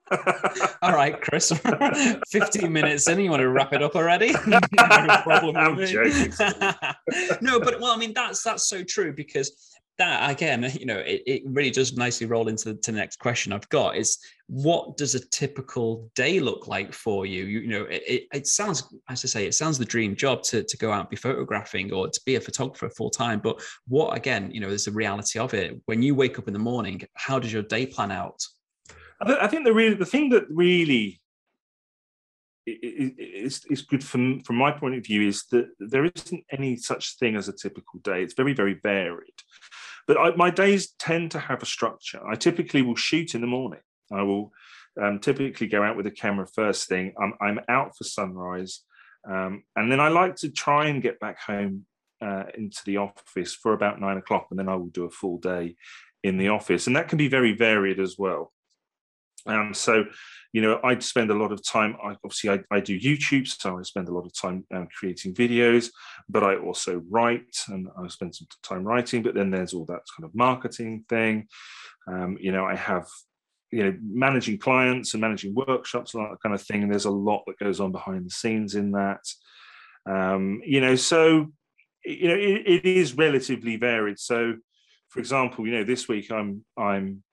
all 0.81 0.93
right, 0.93 1.19
Chris. 1.21 1.51
15 2.31 2.71
minutes 2.71 3.07
in, 3.09 3.19
you 3.19 3.29
want 3.29 3.41
to 3.41 3.49
wrap 3.49 3.73
it 3.73 3.83
up 3.83 3.95
already? 3.95 4.31
no 4.47 4.59
problem. 5.23 5.55
No, 7.41 7.59
but 7.59 7.79
well, 7.81 7.91
I 7.91 7.97
mean, 7.97 8.13
that's 8.13 8.41
that's 8.43 8.67
so 8.69 8.83
true 8.83 9.13
because 9.13 9.75
that 9.97 10.29
again, 10.29 10.69
you 10.79 10.85
know, 10.85 10.99
it, 10.99 11.23
it 11.25 11.41
really 11.45 11.71
does 11.71 11.93
nicely 11.93 12.27
roll 12.27 12.47
into 12.47 12.73
the, 12.73 12.91
next 12.91 13.17
question 13.17 13.53
I've 13.53 13.67
got 13.69 13.95
is 13.97 14.19
what 14.47 14.97
does 14.97 15.15
a 15.15 15.27
typical 15.29 16.09
day 16.15 16.39
look 16.39 16.67
like 16.67 16.93
for 16.93 17.25
you? 17.25 17.45
You, 17.45 17.59
you 17.61 17.67
know, 17.67 17.85
it, 17.89 18.27
it, 18.31 18.47
sounds, 18.47 18.83
as 19.09 19.25
I 19.25 19.27
say, 19.27 19.45
it 19.47 19.55
sounds 19.55 19.77
the 19.77 19.85
dream 19.85 20.15
job 20.15 20.43
to, 20.43 20.63
to 20.63 20.77
go 20.77 20.91
out 20.91 21.01
and 21.01 21.09
be 21.09 21.15
photographing 21.15 21.91
or 21.91 22.07
to 22.07 22.21
be 22.25 22.35
a 22.35 22.41
photographer 22.41 22.89
full 22.89 23.09
time. 23.09 23.39
But 23.39 23.61
what, 23.87 24.15
again, 24.15 24.51
you 24.51 24.59
know, 24.59 24.69
is 24.69 24.85
the 24.85 24.91
reality 24.91 25.39
of 25.39 25.53
it. 25.53 25.79
When 25.85 26.01
you 26.01 26.13
wake 26.13 26.37
up 26.37 26.47
in 26.47 26.53
the 26.53 26.59
morning, 26.59 27.01
how 27.15 27.39
does 27.39 27.51
your 27.51 27.63
day 27.63 27.85
plan 27.85 28.11
out? 28.11 28.43
I 29.21 29.47
think 29.47 29.65
the 29.65 29.73
really, 29.73 29.95
the 29.95 30.05
thing 30.05 30.29
that 30.29 30.43
really 30.49 31.21
is, 32.65 33.65
is 33.69 33.81
good 33.81 34.03
from, 34.03 34.41
from 34.41 34.55
my 34.55 34.71
point 34.71 34.95
of 34.95 35.05
view 35.05 35.27
is 35.27 35.45
that 35.51 35.67
there 35.79 36.05
isn't 36.05 36.43
any 36.51 36.75
such 36.75 37.17
thing 37.17 37.35
as 37.35 37.47
a 37.47 37.53
typical 37.53 37.99
day. 37.99 38.23
It's 38.23 38.33
very, 38.33 38.53
very 38.53 38.79
varied. 38.81 39.33
But 40.07 40.17
I, 40.17 40.35
my 40.35 40.49
days 40.49 40.91
tend 40.99 41.31
to 41.31 41.39
have 41.39 41.61
a 41.61 41.65
structure. 41.65 42.19
I 42.27 42.35
typically 42.35 42.81
will 42.81 42.95
shoot 42.95 43.35
in 43.35 43.41
the 43.41 43.47
morning. 43.47 43.79
I 44.11 44.23
will 44.23 44.51
um, 45.01 45.19
typically 45.19 45.67
go 45.67 45.81
out 45.83 45.97
with 45.97 46.07
a 46.07 46.11
camera 46.11 46.47
first 46.47 46.87
thing. 46.87 47.13
I'm, 47.21 47.33
I'm 47.41 47.59
out 47.69 47.97
for 47.97 48.03
sunrise. 48.03 48.81
Um, 49.29 49.63
and 49.75 49.91
then 49.91 49.99
I 49.99 50.09
like 50.09 50.35
to 50.37 50.49
try 50.49 50.87
and 50.87 51.01
get 51.01 51.19
back 51.19 51.39
home 51.39 51.85
uh, 52.21 52.43
into 52.57 52.81
the 52.85 52.97
office 52.97 53.53
for 53.53 53.73
about 53.73 53.99
nine 53.99 54.17
o'clock. 54.17 54.47
And 54.49 54.59
then 54.59 54.69
I 54.69 54.75
will 54.75 54.87
do 54.87 55.05
a 55.05 55.09
full 55.09 55.37
day 55.37 55.75
in 56.23 56.37
the 56.37 56.49
office. 56.49 56.87
And 56.87 56.95
that 56.95 57.09
can 57.09 57.17
be 57.17 57.27
very 57.27 57.53
varied 57.53 57.99
as 57.99 58.17
well. 58.17 58.51
Um, 59.45 59.73
so, 59.73 60.05
you 60.53 60.61
know, 60.61 60.79
I 60.83 60.97
spend 60.99 61.31
a 61.31 61.35
lot 61.35 61.51
of 61.51 61.65
time. 61.65 61.95
I, 62.03 62.15
obviously, 62.23 62.49
I, 62.49 62.59
I, 62.71 62.79
do 62.79 62.97
YouTube, 62.99 63.47
so 63.47 63.77
I 63.77 63.81
spend 63.81 64.07
a 64.07 64.13
lot 64.13 64.25
of 64.25 64.33
time 64.33 64.65
um, 64.73 64.87
creating 64.97 65.33
videos. 65.33 65.89
But 66.29 66.43
I 66.43 66.55
also 66.55 67.01
write, 67.09 67.55
and 67.67 67.87
I 68.01 68.07
spend 68.07 68.35
some 68.35 68.47
time 68.63 68.83
writing. 68.83 69.23
But 69.23 69.35
then 69.35 69.51
there's 69.51 69.73
all 69.73 69.85
that 69.85 70.01
kind 70.15 70.23
of 70.23 70.33
marketing 70.33 71.05
thing. 71.09 71.47
Um, 72.07 72.37
you 72.39 72.51
know, 72.51 72.65
I 72.65 72.75
have, 72.75 73.07
you 73.71 73.83
know, 73.83 73.97
managing 74.01 74.59
clients 74.59 75.13
and 75.13 75.21
managing 75.21 75.55
workshops 75.55 76.13
and 76.13 76.23
that 76.23 76.37
kind 76.41 76.55
of 76.55 76.61
thing. 76.61 76.83
And 76.83 76.91
there's 76.91 77.05
a 77.05 77.11
lot 77.11 77.43
that 77.47 77.59
goes 77.59 77.79
on 77.79 77.91
behind 77.91 78.25
the 78.25 78.31
scenes 78.31 78.75
in 78.75 78.91
that. 78.91 79.21
Um, 80.05 80.61
you 80.65 80.81
know, 80.81 80.95
so 80.95 81.51
you 82.05 82.27
know, 82.27 82.35
it, 82.35 82.63
it 82.65 82.85
is 82.85 83.15
relatively 83.15 83.77
varied. 83.77 84.19
So, 84.19 84.55
for 85.09 85.19
example, 85.19 85.65
you 85.65 85.73
know, 85.73 85.83
this 85.83 86.07
week 86.07 86.31
I'm 86.31 86.65
I'm 86.77 87.23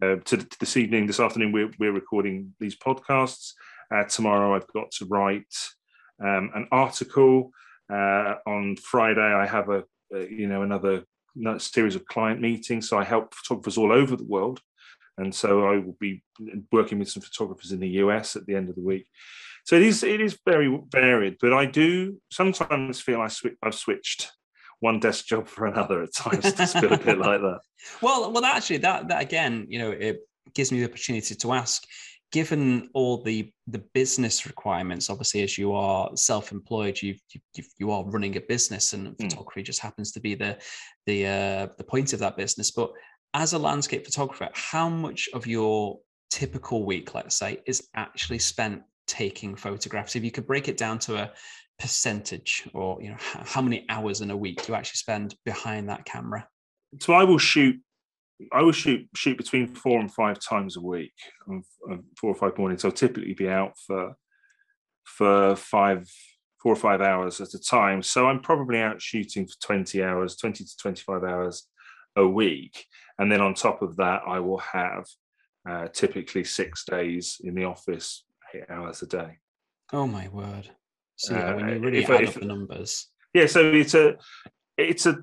uh, 0.00 0.16
to, 0.24 0.46
this 0.58 0.76
evening, 0.76 1.06
this 1.06 1.20
afternoon, 1.20 1.52
we're, 1.52 1.70
we're 1.78 1.92
recording 1.92 2.54
these 2.58 2.76
podcasts. 2.76 3.52
Uh, 3.94 4.04
tomorrow, 4.04 4.54
I've 4.54 4.72
got 4.72 4.90
to 4.92 5.06
write 5.06 5.54
um, 6.22 6.50
an 6.54 6.66
article. 6.72 7.50
Uh, 7.92 8.36
on 8.46 8.76
Friday, 8.76 9.20
I 9.20 9.46
have 9.46 9.68
a, 9.68 9.84
a, 10.14 10.30
you 10.30 10.46
know 10.48 10.62
another 10.62 11.04
series 11.58 11.94
of 11.94 12.06
client 12.06 12.40
meetings. 12.40 12.88
So 12.88 12.98
I 12.98 13.04
help 13.04 13.34
photographers 13.34 13.76
all 13.76 13.92
over 13.92 14.16
the 14.16 14.24
world, 14.24 14.60
and 15.18 15.34
so 15.34 15.66
I 15.66 15.78
will 15.78 15.96
be 16.00 16.22
working 16.70 16.98
with 16.98 17.10
some 17.10 17.22
photographers 17.22 17.72
in 17.72 17.80
the 17.80 17.88
US 17.88 18.34
at 18.36 18.46
the 18.46 18.54
end 18.54 18.70
of 18.70 18.76
the 18.76 18.82
week. 18.82 19.06
So 19.64 19.76
it 19.76 19.82
is 19.82 20.02
it 20.02 20.20
is 20.20 20.38
very 20.46 20.80
varied, 20.90 21.36
but 21.40 21.52
I 21.52 21.66
do 21.66 22.20
sometimes 22.30 23.00
feel 23.00 23.20
I 23.20 23.28
sw- 23.28 23.58
I've 23.62 23.74
switched 23.74 24.30
one 24.82 24.98
desk 24.98 25.26
job 25.26 25.46
for 25.46 25.66
another 25.66 26.02
at 26.02 26.12
times. 26.12 26.44
It's 26.44 26.74
a 26.74 26.80
bit 26.80 27.18
like 27.18 27.40
that. 27.40 27.60
Well, 28.00 28.30
well, 28.30 28.44
actually, 28.44 28.76
that 28.78 29.08
that 29.08 29.20
again, 29.20 29.66
you 29.68 29.80
know, 29.80 29.90
it 29.90 30.20
gives 30.54 30.70
me 30.70 30.78
the 30.78 30.88
opportunity 30.88 31.34
to 31.34 31.52
ask. 31.52 31.82
Given 32.30 32.88
all 32.94 33.22
the 33.22 33.52
the 33.66 33.82
business 33.92 34.46
requirements, 34.46 35.10
obviously, 35.10 35.42
as 35.42 35.58
you 35.58 35.72
are 35.72 36.10
self-employed, 36.14 37.02
you 37.02 37.16
you 37.32 37.64
you 37.78 37.90
are 37.90 38.04
running 38.04 38.36
a 38.36 38.40
business, 38.40 38.92
and 38.92 39.08
mm. 39.08 39.16
photography 39.20 39.62
just 39.64 39.80
happens 39.80 40.12
to 40.12 40.20
be 40.20 40.36
the 40.36 40.58
the 41.06 41.26
uh, 41.26 41.66
the 41.76 41.84
point 41.84 42.12
of 42.12 42.20
that 42.20 42.36
business. 42.36 42.70
But 42.70 42.92
as 43.34 43.52
a 43.52 43.58
landscape 43.58 44.04
photographer, 44.04 44.48
how 44.54 44.88
much 44.88 45.28
of 45.34 45.46
your 45.46 45.98
typical 46.30 46.84
week, 46.84 47.14
let's 47.14 47.36
say, 47.36 47.60
is 47.66 47.88
actually 47.96 48.38
spent 48.38 48.82
taking 49.08 49.56
photographs? 49.56 50.14
If 50.14 50.24
you 50.24 50.30
could 50.30 50.46
break 50.46 50.68
it 50.68 50.76
down 50.76 51.00
to 51.00 51.16
a 51.16 51.32
percentage 51.82 52.68
or 52.72 53.00
you 53.02 53.10
know 53.10 53.16
how 53.20 53.60
many 53.60 53.84
hours 53.88 54.20
in 54.20 54.30
a 54.30 54.36
week 54.36 54.62
do 54.62 54.72
you 54.72 54.74
actually 54.74 54.96
spend 54.96 55.34
behind 55.44 55.88
that 55.88 56.04
camera 56.04 56.46
so 57.00 57.12
i 57.12 57.24
will 57.24 57.38
shoot 57.38 57.76
i 58.52 58.62
will 58.62 58.72
shoot 58.72 59.06
shoot 59.14 59.36
between 59.36 59.66
four 59.66 60.00
and 60.00 60.12
five 60.12 60.38
times 60.38 60.76
a 60.76 60.80
week 60.80 61.12
four 62.16 62.30
or 62.30 62.34
five 62.34 62.56
mornings 62.56 62.84
i'll 62.84 62.92
typically 62.92 63.34
be 63.34 63.48
out 63.48 63.72
for 63.86 64.14
for 65.04 65.56
five 65.56 66.08
four 66.62 66.72
or 66.72 66.76
five 66.76 67.00
hours 67.00 67.40
at 67.40 67.52
a 67.52 67.58
time 67.58 68.02
so 68.02 68.28
i'm 68.28 68.40
probably 68.40 68.78
out 68.78 69.02
shooting 69.02 69.46
for 69.46 69.54
20 69.60 70.02
hours 70.02 70.36
20 70.36 70.64
to 70.64 70.76
25 70.80 71.24
hours 71.24 71.66
a 72.16 72.26
week 72.26 72.86
and 73.18 73.30
then 73.30 73.40
on 73.40 73.54
top 73.54 73.82
of 73.82 73.96
that 73.96 74.22
i 74.26 74.38
will 74.38 74.58
have 74.58 75.04
uh, 75.68 75.88
typically 75.88 76.44
six 76.44 76.84
days 76.84 77.40
in 77.44 77.54
the 77.54 77.64
office, 77.64 78.24
eight 78.54 78.64
hours 78.68 79.02
a 79.02 79.06
day. 79.06 79.38
Oh 79.92 80.06
my 80.06 80.28
word! 80.28 80.70
So 81.22 81.34
yeah, 81.34 81.54
when 81.54 81.68
you 81.68 81.74
uh, 81.76 81.78
really 81.78 82.02
if, 82.02 82.10
add 82.10 82.22
if, 82.22 82.28
up 82.30 82.40
the 82.40 82.46
numbers, 82.46 83.08
yeah. 83.32 83.46
So 83.46 83.60
it's 83.72 83.94
a 83.94 84.16
it's 84.76 85.06
a 85.06 85.18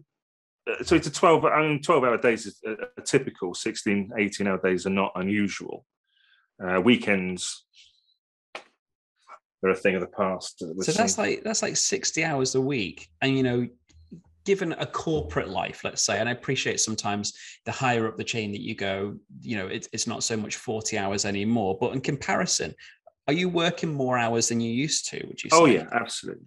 so 0.84 0.96
it's 0.96 1.08
a 1.08 1.12
12 1.12 1.46
I 1.46 1.62
mean, 1.62 1.82
12 1.82 2.04
hour 2.04 2.18
days 2.18 2.46
is 2.46 2.62
a, 2.66 2.76
a, 2.98 3.02
typical. 3.02 3.54
16 3.54 4.12
18 4.18 4.48
hour 4.48 4.60
days 4.64 4.86
are 4.86 4.92
not 4.92 5.12
unusual. 5.16 5.86
Uh, 6.64 6.80
weekends 6.82 7.66
they're 9.62 9.72
a 9.72 9.76
thing 9.76 9.96
of 9.96 10.02
the 10.02 10.08
past 10.08 10.60
so 10.60 10.92
that's 10.92 11.18
like 11.18 11.44
that's 11.44 11.62
like 11.62 11.76
60 11.76 12.24
hours 12.24 12.56
a 12.56 12.62
week. 12.62 13.10
And 13.22 13.36
you 13.36 13.44
know 13.44 13.68
given 14.46 14.72
a 14.80 14.86
corporate 14.86 15.50
life 15.50 15.84
let's 15.84 16.02
say 16.02 16.18
and 16.18 16.28
i 16.28 16.32
appreciate 16.32 16.80
sometimes 16.80 17.34
the 17.66 17.72
higher 17.72 18.08
up 18.08 18.18
the 18.18 18.24
chain 18.24 18.52
that 18.52 18.62
you 18.62 18.74
go 18.74 19.16
you 19.42 19.56
know 19.56 19.68
it, 19.68 19.88
it's 19.92 20.08
not 20.08 20.24
so 20.24 20.36
much 20.36 20.56
40 20.56 20.98
hours 20.98 21.26
anymore 21.26 21.78
but 21.80 21.94
in 21.94 22.02
comparison 22.02 22.74
are 23.30 23.34
you 23.34 23.50
working 23.50 23.94
more 23.94 24.18
hours 24.18 24.50
than 24.50 24.60
you 24.60 24.72
used 24.72 25.10
to 25.10 25.18
would 25.28 25.44
you 25.44 25.50
oh, 25.54 25.66
say? 25.66 25.72
oh 25.72 25.76
yeah 25.76 25.88
absolutely 25.92 26.46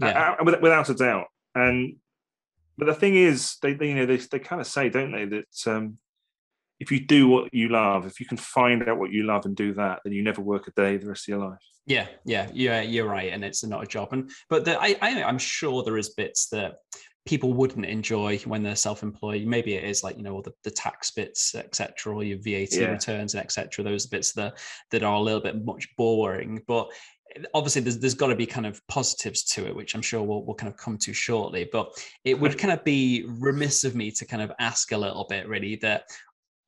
yeah. 0.00 0.36
Uh, 0.40 0.56
without 0.60 0.88
a 0.88 0.94
doubt 0.94 1.26
and 1.54 1.96
but 2.80 2.86
the 2.86 2.94
thing 2.94 3.14
is, 3.14 3.58
they, 3.60 3.74
they 3.74 3.88
you 3.88 3.94
know 3.94 4.06
they, 4.06 4.16
they 4.16 4.38
kind 4.38 4.58
of 4.58 4.66
say, 4.66 4.88
don't 4.88 5.12
they, 5.12 5.26
that 5.26 5.66
um, 5.66 5.98
if 6.80 6.90
you 6.90 6.98
do 6.98 7.28
what 7.28 7.52
you 7.52 7.68
love, 7.68 8.06
if 8.06 8.18
you 8.18 8.24
can 8.24 8.38
find 8.38 8.88
out 8.88 8.98
what 8.98 9.12
you 9.12 9.24
love 9.24 9.44
and 9.44 9.54
do 9.54 9.74
that, 9.74 10.00
then 10.02 10.14
you 10.14 10.22
never 10.22 10.40
work 10.40 10.66
a 10.66 10.70
day 10.70 10.96
the 10.96 11.06
rest 11.06 11.24
of 11.24 11.28
your 11.28 11.46
life. 11.46 11.58
Yeah, 11.84 12.06
yeah, 12.24 12.48
yeah, 12.54 12.80
you're 12.80 13.06
right, 13.06 13.34
and 13.34 13.44
it's 13.44 13.62
not 13.62 13.82
a 13.82 13.86
job. 13.86 14.14
And 14.14 14.30
but 14.48 14.64
the, 14.64 14.80
I, 14.80 14.96
I 15.02 15.22
I'm 15.22 15.36
sure 15.36 15.82
there 15.82 15.98
is 15.98 16.14
bits 16.14 16.48
that 16.48 16.76
people 17.30 17.52
wouldn't 17.52 17.86
enjoy 17.86 18.36
when 18.38 18.60
they're 18.60 18.74
self-employed. 18.74 19.46
Maybe 19.46 19.74
it 19.74 19.84
is 19.84 20.02
like 20.02 20.16
you 20.16 20.24
know 20.24 20.34
all 20.34 20.42
the, 20.42 20.52
the 20.64 20.70
tax 20.70 21.12
bits, 21.12 21.54
etc., 21.54 22.12
or 22.12 22.24
your 22.24 22.38
VAT 22.38 22.72
yeah. 22.72 22.90
returns 22.90 23.34
and 23.34 23.44
etc. 23.44 23.84
Those 23.84 24.08
bits 24.08 24.32
that 24.32 24.58
that 24.90 25.04
are 25.04 25.14
a 25.14 25.20
little 25.20 25.40
bit 25.40 25.64
much 25.64 25.88
boring. 25.96 26.60
But 26.66 26.88
obviously 27.54 27.82
there's, 27.82 28.00
there's 28.00 28.14
got 28.14 28.26
to 28.26 28.34
be 28.34 28.46
kind 28.46 28.66
of 28.66 28.84
positives 28.88 29.44
to 29.44 29.64
it 29.64 29.76
which 29.76 29.94
i'm 29.94 30.02
sure 30.02 30.20
we'll, 30.20 30.44
we'll 30.44 30.56
kind 30.56 30.72
of 30.72 30.76
come 30.76 30.98
to 30.98 31.12
shortly 31.12 31.68
but 31.70 31.88
it 32.24 32.34
would 32.40 32.58
kind 32.58 32.72
of 32.72 32.82
be 32.82 33.24
remiss 33.38 33.84
of 33.84 33.94
me 33.94 34.10
to 34.10 34.24
kind 34.24 34.42
of 34.42 34.50
ask 34.58 34.90
a 34.90 34.98
little 34.98 35.24
bit 35.28 35.46
really 35.46 35.76
that 35.76 36.10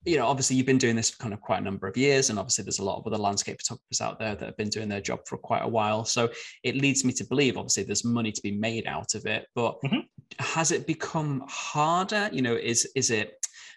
you 0.05 0.17
know 0.17 0.27
obviously 0.27 0.57
you've 0.57 0.67
been 0.67 0.79
doing 0.79 0.97
this 0.97 1.11
for 1.11 1.19
kind 1.19 1.35
of 1.35 1.41
quite 1.41 1.59
a 1.59 1.65
number 1.65 1.87
of 1.87 1.97
years 1.97 2.31
and 2.31 2.39
obviously 2.39 2.65
there's 2.65 2.81
a 2.81 2.85
lot 2.85 2.99
of 2.99 3.07
other 3.07 3.19
landscape 3.19 3.59
photographers 3.61 4.01
out 4.01 4.19
there 4.19 4.35
that 4.35 4.47
have 4.47 4.57
been 4.57 4.69
doing 4.69 4.89
their 4.89 5.01
job 5.01 5.21
for 5.27 5.37
quite 5.37 5.63
a 5.63 5.69
while 5.69 6.05
so 6.05 6.29
it 6.63 6.77
leads 6.77 7.05
me 7.05 7.13
to 7.13 7.25
believe 7.25 7.57
obviously 7.57 7.83
there's 7.83 8.05
money 8.05 8.33
to 8.33 8.43
be 8.43 8.53
made 8.53 8.87
out 8.87 9.15
of 9.15 9.27
it 9.27 9.47
but 9.55 9.77
mm-hmm. 9.85 10.01
Has 10.39 10.73
it 10.73 10.87
become 10.87 11.45
harder? 11.49 12.29
You 12.33 12.43
know 12.43 12.55
is 12.55 12.91
is 12.95 13.11
it 13.11 13.35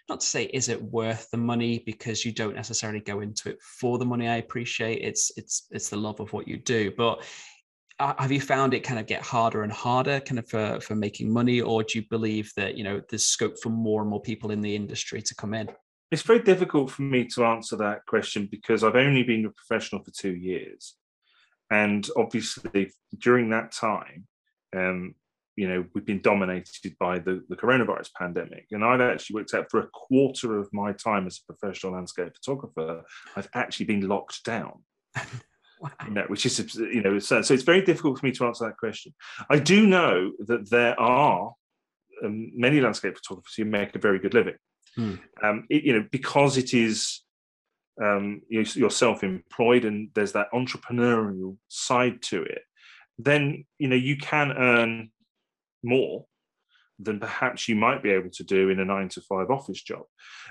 not 0.08 0.20
to 0.20 0.26
say 0.26 0.44
is 0.44 0.68
it 0.68 0.82
worth 0.82 1.30
the 1.30 1.36
money 1.36 1.82
because 1.84 2.24
you 2.24 2.32
don't 2.32 2.54
necessarily 2.54 3.00
go 3.00 3.20
into 3.20 3.50
it 3.50 3.58
for 3.60 3.98
the 3.98 4.04
money 4.04 4.28
i 4.28 4.36
appreciate. 4.36 5.02
It's 5.02 5.32
it's 5.36 5.66
it's 5.70 5.88
the 5.88 5.96
love 5.96 6.20
of 6.20 6.32
what 6.32 6.46
you 6.48 6.56
do. 6.58 6.92
But 6.96 7.24
uh, 7.98 8.14
have 8.18 8.30
you 8.30 8.40
found 8.40 8.74
it 8.74 8.80
kind 8.80 9.00
of 9.00 9.06
get 9.06 9.22
harder 9.22 9.62
and 9.62 9.72
harder 9.72 10.20
kind 10.20 10.38
of 10.38 10.48
for 10.48 10.80
for 10.80 10.94
making 10.94 11.32
money? 11.32 11.60
Or 11.60 11.82
do 11.82 11.98
you 11.98 12.04
believe 12.08 12.52
that 12.56 12.76
you 12.76 12.84
know 12.84 13.00
there's 13.08 13.26
scope 13.26 13.58
for 13.58 13.70
more 13.70 14.00
and 14.00 14.10
more 14.10 14.20
people 14.20 14.50
in 14.50 14.60
the 14.60 14.74
industry 14.74 15.22
to 15.22 15.34
come 15.34 15.54
in? 15.54 15.68
It's 16.12 16.22
very 16.22 16.40
difficult 16.40 16.90
for 16.90 17.02
me 17.02 17.26
to 17.34 17.44
answer 17.44 17.76
that 17.76 18.06
question 18.06 18.48
because 18.48 18.84
i've 18.84 18.94
only 18.94 19.24
been 19.24 19.44
a 19.44 19.50
professional 19.50 20.02
for 20.04 20.12
two 20.12 20.34
years. 20.36 20.94
And 21.70 22.08
obviously 22.16 22.92
during 23.18 23.50
that 23.50 23.72
time 23.72 24.28
um, 24.76 25.16
you 25.56 25.66
know 25.66 25.84
we've 25.94 26.04
been 26.04 26.20
dominated 26.20 26.94
by 27.00 27.18
the, 27.18 27.42
the 27.48 27.56
coronavirus 27.56 28.10
pandemic 28.16 28.66
and 28.70 28.84
i've 28.84 29.00
actually 29.00 29.34
worked 29.34 29.54
out 29.54 29.66
for 29.70 29.80
a 29.80 29.88
quarter 29.88 30.58
of 30.58 30.68
my 30.72 30.92
time 30.92 31.26
as 31.26 31.40
a 31.40 31.52
professional 31.52 31.94
landscape 31.94 32.32
photographer 32.34 33.02
i've 33.34 33.48
actually 33.54 33.86
been 33.86 34.06
locked 34.06 34.44
down 34.44 34.82
wow. 35.80 35.90
you 36.04 36.12
know, 36.12 36.24
which 36.28 36.46
is 36.46 36.76
you 36.76 37.02
know 37.02 37.18
so, 37.18 37.42
so, 37.42 37.54
it's 37.54 37.62
very 37.62 37.82
difficult 37.82 38.18
for 38.18 38.26
me 38.26 38.32
to 38.32 38.46
answer 38.46 38.66
that 38.66 38.76
question 38.76 39.12
i 39.50 39.58
do 39.58 39.86
know 39.86 40.30
that 40.40 40.70
there 40.70 40.98
are 41.00 41.52
um, 42.24 42.50
many 42.54 42.80
landscape 42.80 43.16
photographers 43.16 43.54
who 43.56 43.64
make 43.64 43.94
a 43.94 43.98
very 43.98 44.18
good 44.18 44.34
living 44.34 44.56
hmm. 44.94 45.14
um, 45.42 45.66
it, 45.70 45.82
you 45.82 45.92
know 45.92 46.06
because 46.12 46.56
it 46.56 46.74
is 46.74 47.22
um, 48.02 48.42
you're 48.50 48.90
self-employed 48.90 49.86
and 49.86 50.10
there's 50.14 50.32
that 50.32 50.52
entrepreneurial 50.52 51.56
side 51.68 52.20
to 52.20 52.42
it 52.42 52.60
then 53.18 53.64
you 53.78 53.88
know 53.88 53.96
you 53.96 54.18
can 54.18 54.52
earn 54.52 55.10
more 55.82 56.26
than 56.98 57.20
perhaps 57.20 57.68
you 57.68 57.76
might 57.76 58.02
be 58.02 58.10
able 58.10 58.30
to 58.30 58.44
do 58.44 58.70
in 58.70 58.80
a 58.80 58.84
nine 58.84 59.08
to 59.10 59.20
five 59.20 59.50
office 59.50 59.82
job. 59.82 60.04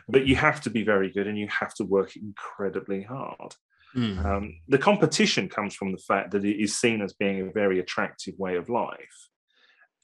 But 0.08 0.28
you 0.28 0.36
have 0.36 0.62
to 0.62 0.70
be 0.70 0.84
very 0.84 1.12
good 1.12 1.28
and 1.28 1.38
you 1.38 1.48
have 1.48 1.74
to 1.76 1.84
work 1.84 2.16
incredibly 2.16 3.02
hard. 3.02 3.56
Mm. 3.96 4.26
Um, 4.26 4.60
the 4.68 4.78
competition 4.78 5.50
comes 5.50 5.74
from 5.74 5.92
the 5.92 5.98
fact 5.98 6.32
that 6.32 6.46
it 6.46 6.62
is 6.62 6.78
seen 6.78 7.02
as 7.02 7.14
being 7.14 7.42
a 7.42 7.52
very 7.52 7.80
attractive 7.80 8.36
way 8.38 8.58
of 8.58 8.70
life. 8.70 9.30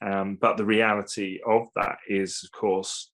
Um, 0.04 0.38
but 0.40 0.56
the 0.56 0.64
reality 0.64 1.38
of 1.46 1.68
that 1.76 1.98
is, 2.08 2.40
of 2.42 2.58
course, 2.58 3.12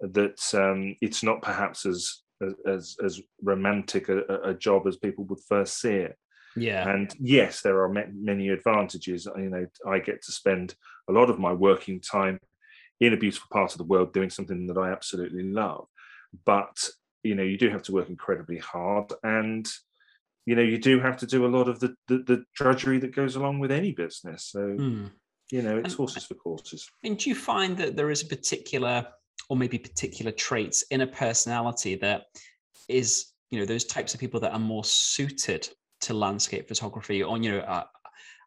that 0.00 0.42
um, 0.52 0.96
it's 1.00 1.22
not 1.22 1.40
perhaps 1.40 1.86
as 1.86 2.20
as 2.66 2.96
as 3.02 3.22
romantic 3.42 4.08
a, 4.08 4.22
a, 4.42 4.52
job 4.54 4.86
as 4.86 4.96
people 4.96 5.24
would 5.24 5.38
first 5.48 5.80
see 5.80 5.94
it. 5.94 6.16
Yeah. 6.56 6.88
And 6.88 7.12
yes, 7.18 7.60
there 7.60 7.82
are 7.82 7.88
many 7.88 8.48
advantages. 8.48 9.26
You 9.36 9.50
know, 9.50 9.66
I 9.86 9.98
get 9.98 10.22
to 10.22 10.32
spend 10.32 10.74
a 11.08 11.12
lot 11.12 11.30
of 11.30 11.38
my 11.38 11.52
working 11.52 12.00
time 12.00 12.40
in 13.00 13.12
a 13.12 13.16
beautiful 13.16 13.48
part 13.50 13.72
of 13.72 13.78
the 13.78 13.84
world 13.84 14.12
doing 14.12 14.30
something 14.30 14.66
that 14.68 14.78
I 14.78 14.92
absolutely 14.92 15.42
love. 15.42 15.86
But, 16.44 16.88
you 17.22 17.34
know, 17.34 17.42
you 17.42 17.58
do 17.58 17.70
have 17.70 17.82
to 17.82 17.92
work 17.92 18.08
incredibly 18.08 18.58
hard 18.58 19.12
and 19.22 19.68
you 20.46 20.54
know, 20.54 20.62
you 20.62 20.78
do 20.78 21.00
have 21.00 21.16
to 21.18 21.26
do 21.26 21.46
a 21.46 21.48
lot 21.48 21.68
of 21.68 21.80
the 21.80 21.96
the, 22.06 22.18
the 22.18 22.44
drudgery 22.54 22.98
that 22.98 23.14
goes 23.14 23.36
along 23.36 23.60
with 23.60 23.72
any 23.72 23.92
business. 23.92 24.44
So 24.44 24.60
mm. 24.60 25.10
you 25.50 25.62
know, 25.62 25.78
it's 25.78 25.88
and, 25.88 25.94
horses 25.94 26.24
for 26.24 26.34
courses. 26.34 26.90
And 27.02 27.18
do 27.18 27.30
you 27.30 27.34
find 27.34 27.76
that 27.78 27.96
there 27.96 28.10
is 28.10 28.22
a 28.22 28.26
particular 28.26 29.06
or 29.48 29.56
maybe 29.56 29.78
particular 29.78 30.32
traits 30.32 30.82
in 30.90 31.00
a 31.00 31.06
personality 31.06 31.94
that 31.96 32.24
is 32.88 33.32
you 33.50 33.58
know 33.58 33.64
those 33.64 33.84
types 33.84 34.14
of 34.14 34.20
people 34.20 34.40
that 34.40 34.52
are 34.52 34.58
more 34.58 34.84
suited 34.84 35.68
to 36.04 36.14
landscape 36.14 36.68
photography 36.68 37.22
or 37.22 37.36
you 37.38 37.52
know 37.52 37.60
uh, 37.60 37.84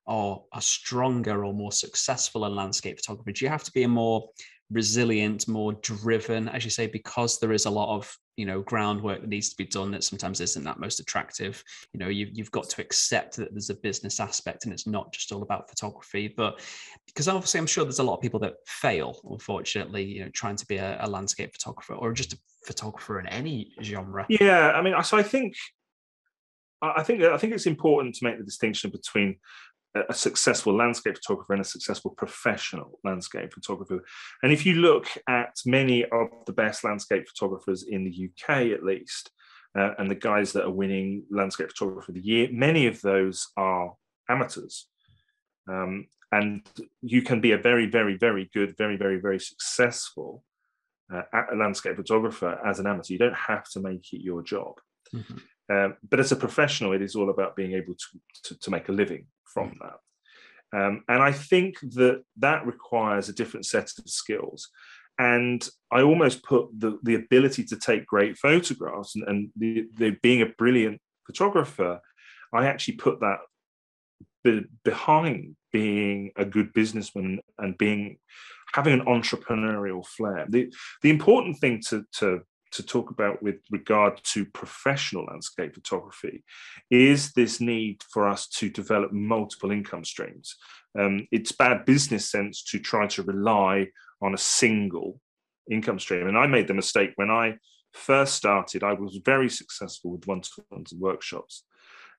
or 0.06 0.46
a 0.54 0.62
stronger 0.62 1.44
or 1.44 1.54
more 1.54 1.72
successful 1.72 2.46
in 2.46 2.56
landscape 2.56 2.98
photography? 2.98 3.34
Do 3.34 3.46
you 3.46 3.50
have 3.50 3.64
to 3.64 3.72
be 3.72 3.84
a 3.84 3.88
more 3.88 4.30
resilient 4.70 5.48
more 5.48 5.72
driven 5.82 6.50
as 6.50 6.66
you 6.66 6.70
say 6.70 6.88
because 6.88 7.40
there 7.40 7.54
is 7.54 7.66
a 7.66 7.70
lot 7.70 7.96
of 7.96 8.18
you 8.36 8.46
know 8.46 8.62
groundwork 8.64 9.22
that 9.22 9.30
needs 9.30 9.50
to 9.50 9.56
be 9.56 9.66
done 9.66 9.92
that 9.92 10.04
sometimes 10.04 10.42
isn't 10.42 10.66
that 10.66 10.80
most 10.80 11.00
attractive? 11.00 11.64
You 11.94 12.00
know 12.00 12.10
you've, 12.10 12.30
you've 12.34 12.52
got 12.52 12.70
to 12.70 12.82
accept 12.82 13.38
that 13.38 13.52
there's 13.52 13.70
a 13.70 13.76
business 13.76 14.20
aspect 14.20 14.66
and 14.66 14.74
it's 14.74 14.86
not 14.86 15.12
just 15.14 15.32
all 15.32 15.42
about 15.42 15.70
photography 15.70 16.34
but 16.36 16.60
because 17.06 17.28
obviously 17.28 17.60
i'm 17.60 17.66
sure 17.66 17.84
there's 17.86 18.00
a 18.00 18.04
lot 18.04 18.16
of 18.16 18.22
people 18.22 18.40
that 18.42 18.56
fail 18.66 19.20
unfortunately 19.32 20.04
you 20.04 20.24
know 20.24 20.30
trying 20.34 20.56
to 20.58 20.66
be 20.68 20.78
a, 20.78 20.98
a 21.02 21.10
landscape 21.10 21.54
photographer 21.54 21.94
or 21.94 22.12
just 22.14 22.34
a 22.34 22.38
photographer 22.66 23.20
in 23.20 23.28
any 23.28 23.72
genre. 23.82 24.26
Yeah 24.30 24.72
i 24.72 24.82
mean 24.82 24.94
so 25.04 25.18
i 25.18 25.24
think 25.24 25.56
I 26.82 27.04
think 27.04 27.24
I 27.24 27.38
think 27.38 27.54
it's 27.54 27.66
important 27.66 28.16
to 28.16 28.24
make 28.24 28.38
the 28.38 28.44
distinction 28.44 28.92
between 28.92 29.38
a 30.10 30.14
successful 30.14 30.76
landscape 30.76 31.16
photographer 31.16 31.54
and 31.54 31.62
a 31.62 31.66
successful 31.66 32.12
professional 32.12 33.00
landscape 33.04 33.54
photographer. 33.54 34.04
And 34.44 34.52
if 34.52 34.66
you 34.66 34.76
look 34.76 35.08
at 35.28 35.56
many 35.66 36.04
of 36.06 36.28
the 36.46 36.54
best 36.54 36.84
landscape 36.84 37.28
photographers 37.28 37.84
in 37.84 38.04
the 38.04 38.30
UK, 38.30 38.68
at 38.68 38.84
least, 38.84 39.32
uh, 39.78 39.92
and 39.98 40.10
the 40.10 40.16
guys 40.16 40.54
that 40.54 40.66
are 40.66 40.72
winning 40.72 41.24
landscape 41.30 41.70
photographer 41.70 42.12
of 42.12 42.16
the 42.16 42.26
year, 42.26 42.50
many 42.52 42.88
of 42.88 43.02
those 43.02 43.48
are 43.58 43.94
amateurs. 44.30 44.88
Um, 45.70 46.08
and 46.32 46.68
you 47.02 47.22
can 47.22 47.40
be 47.40 47.52
a 47.52 47.58
very, 47.58 47.88
very, 47.88 48.18
very 48.18 48.50
good, 48.54 48.76
very, 48.78 48.98
very, 48.98 49.20
very 49.20 49.40
successful 49.40 50.44
uh, 51.14 51.22
landscape 51.56 51.96
photographer 51.96 52.60
as 52.66 52.80
an 52.80 52.88
amateur. 52.88 53.14
You 53.14 53.20
don't 53.20 53.36
have 53.36 53.70
to 53.72 53.80
make 53.80 54.12
it 54.14 54.22
your 54.22 54.44
job. 54.44 54.76
Mm-hmm. 55.14 55.38
Um, 55.70 55.96
but 56.10 56.20
as 56.20 56.32
a 56.32 56.36
professional, 56.36 56.94
it 56.94 57.02
is 57.02 57.16
all 57.16 57.30
about 57.30 57.56
being 57.56 57.74
able 57.74 57.94
to, 57.94 58.20
to, 58.46 58.60
to 58.60 58.72
make 58.72 58.90
a 58.90 58.94
living 58.94 59.28
from 59.46 59.72
mm. 59.72 59.80
that. 59.82 60.00
Um, 60.78 61.04
and 61.08 61.22
I 61.22 61.32
think 61.32 61.80
that 61.82 62.24
that 62.38 62.66
requires 62.66 63.30
a 63.30 63.34
different 63.34 63.66
set 63.66 63.92
of 63.98 64.10
skills. 64.10 64.70
And 65.20 65.68
I 65.92 66.02
almost 66.02 66.44
put 66.44 66.68
the, 66.78 67.00
the 67.04 67.16
ability 67.16 67.64
to 67.66 67.78
take 67.78 68.06
great 68.06 68.38
photographs 68.38 69.16
and, 69.16 69.28
and 69.28 69.50
the, 69.56 69.88
the 69.96 70.12
being 70.22 70.42
a 70.42 70.54
brilliant 70.58 71.02
photographer, 71.26 72.02
I 72.54 72.68
actually 72.68 72.96
put 72.96 73.20
that 73.22 73.40
be, 74.44 74.66
behind 74.84 75.56
being 75.72 76.32
a 76.36 76.46
good 76.46 76.72
businessman 76.74 77.40
and 77.58 77.78
being 77.78 78.18
having 78.74 78.94
an 78.94 79.06
entrepreneurial 79.06 80.06
flair. 80.06 80.46
The, 80.50 80.72
the 81.02 81.10
important 81.10 81.58
thing 81.58 81.82
to, 81.90 82.04
to 82.20 82.42
to 82.78 82.84
talk 82.84 83.10
about 83.12 83.44
with 83.44 83.60
regard 83.72 84.14
to 84.34 84.46
professional 84.46 85.26
landscape 85.26 85.74
photography 85.76 86.44
is 86.90 87.34
this 87.34 87.60
need 87.60 87.98
for 88.12 88.28
us 88.28 88.48
to 88.48 88.70
develop 88.70 89.12
multiple 89.12 89.72
income 89.72 90.06
streams. 90.06 90.56
Um, 90.98 91.28
it's 91.32 91.52
bad 91.52 91.86
business 91.86 92.32
sense 92.32 92.64
to 92.72 92.80
try 92.80 93.08
to 93.08 93.24
rely 93.24 93.90
on 94.22 94.34
a 94.34 94.38
single 94.62 95.20
income 95.70 96.00
stream. 96.00 96.28
And 96.28 96.38
I 96.38 96.48
made 96.48 96.68
the 96.68 96.74
mistake 96.74 97.12
when 97.16 97.30
I 97.30 97.58
first 97.94 98.36
started, 98.36 98.84
I 98.84 98.94
was 98.94 99.20
very 99.26 99.50
successful 99.50 100.12
with 100.12 100.28
one-to-ones 100.28 100.92
and 100.92 101.02
workshops. 101.02 101.64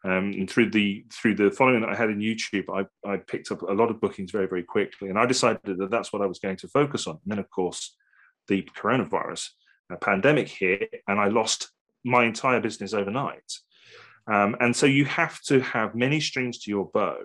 Um, 0.05 0.33
and 0.39 0.49
through 0.49 0.71
the 0.71 1.05
through 1.13 1.35
the 1.35 1.51
following 1.51 1.81
that 1.81 1.91
I 1.91 1.97
had 1.97 2.11
in 2.11 2.21
YouTube, 2.21 2.67
I, 2.73 3.11
I 3.13 3.17
picked 3.17 3.51
up 3.51 3.63
a 3.63 3.73
lot 3.81 3.91
of 3.91 4.01
bookings 4.01 4.31
very 4.31 4.47
very 4.47 4.63
quickly, 4.63 5.09
and 5.09 5.19
I 5.19 5.27
decided 5.27 5.79
that 5.79 5.91
that's 5.91 6.13
what 6.13 6.23
I 6.23 6.27
was 6.27 6.39
going 6.39 6.57
to 6.59 6.69
focus 6.69 7.09
on. 7.09 7.15
And 7.15 7.33
then, 7.33 7.41
of 7.41 7.51
course, 7.51 7.97
the 8.47 8.63
coronavirus 8.77 9.49
uh, 9.91 9.97
pandemic 9.97 10.49
hit, 10.49 11.03
and 11.07 11.19
I 11.21 11.29
lost 11.29 11.71
my 12.05 12.25
entire 12.25 12.61
business 12.61 12.95
overnight. 12.95 13.53
Um, 14.27 14.57
and 14.61 14.77
so 14.77 14.87
you 14.87 15.05
have 15.07 15.41
to 15.43 15.61
have 15.61 15.95
many 15.95 16.21
strings 16.21 16.59
to 16.61 16.71
your 16.71 16.87
bow, 16.93 17.19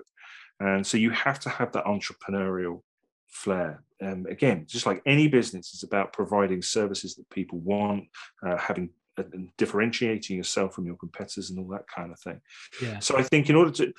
and 0.59 0.85
so 0.85 0.97
you 0.97 1.11
have 1.11 1.39
to 1.41 1.49
have 1.49 1.71
that 1.73 1.85
entrepreneurial 1.85 2.81
flair. 3.27 3.83
Um, 4.01 4.25
again, 4.29 4.65
just 4.67 4.85
like 4.85 5.01
any 5.05 5.27
business, 5.27 5.73
it's 5.73 5.83
about 5.83 6.13
providing 6.13 6.61
services 6.61 7.15
that 7.15 7.29
people 7.29 7.59
want, 7.59 8.05
uh, 8.45 8.57
having 8.57 8.89
and 9.17 9.49
differentiating 9.57 10.37
yourself 10.37 10.73
from 10.73 10.85
your 10.85 10.95
competitors 10.95 11.49
and 11.49 11.59
all 11.59 11.67
that 11.67 11.87
kind 11.87 12.11
of 12.11 12.19
thing. 12.19 12.41
Yeah. 12.81 12.99
So 12.99 13.17
I 13.17 13.23
think 13.23 13.49
in 13.49 13.55
order 13.55 13.71
to 13.71 13.93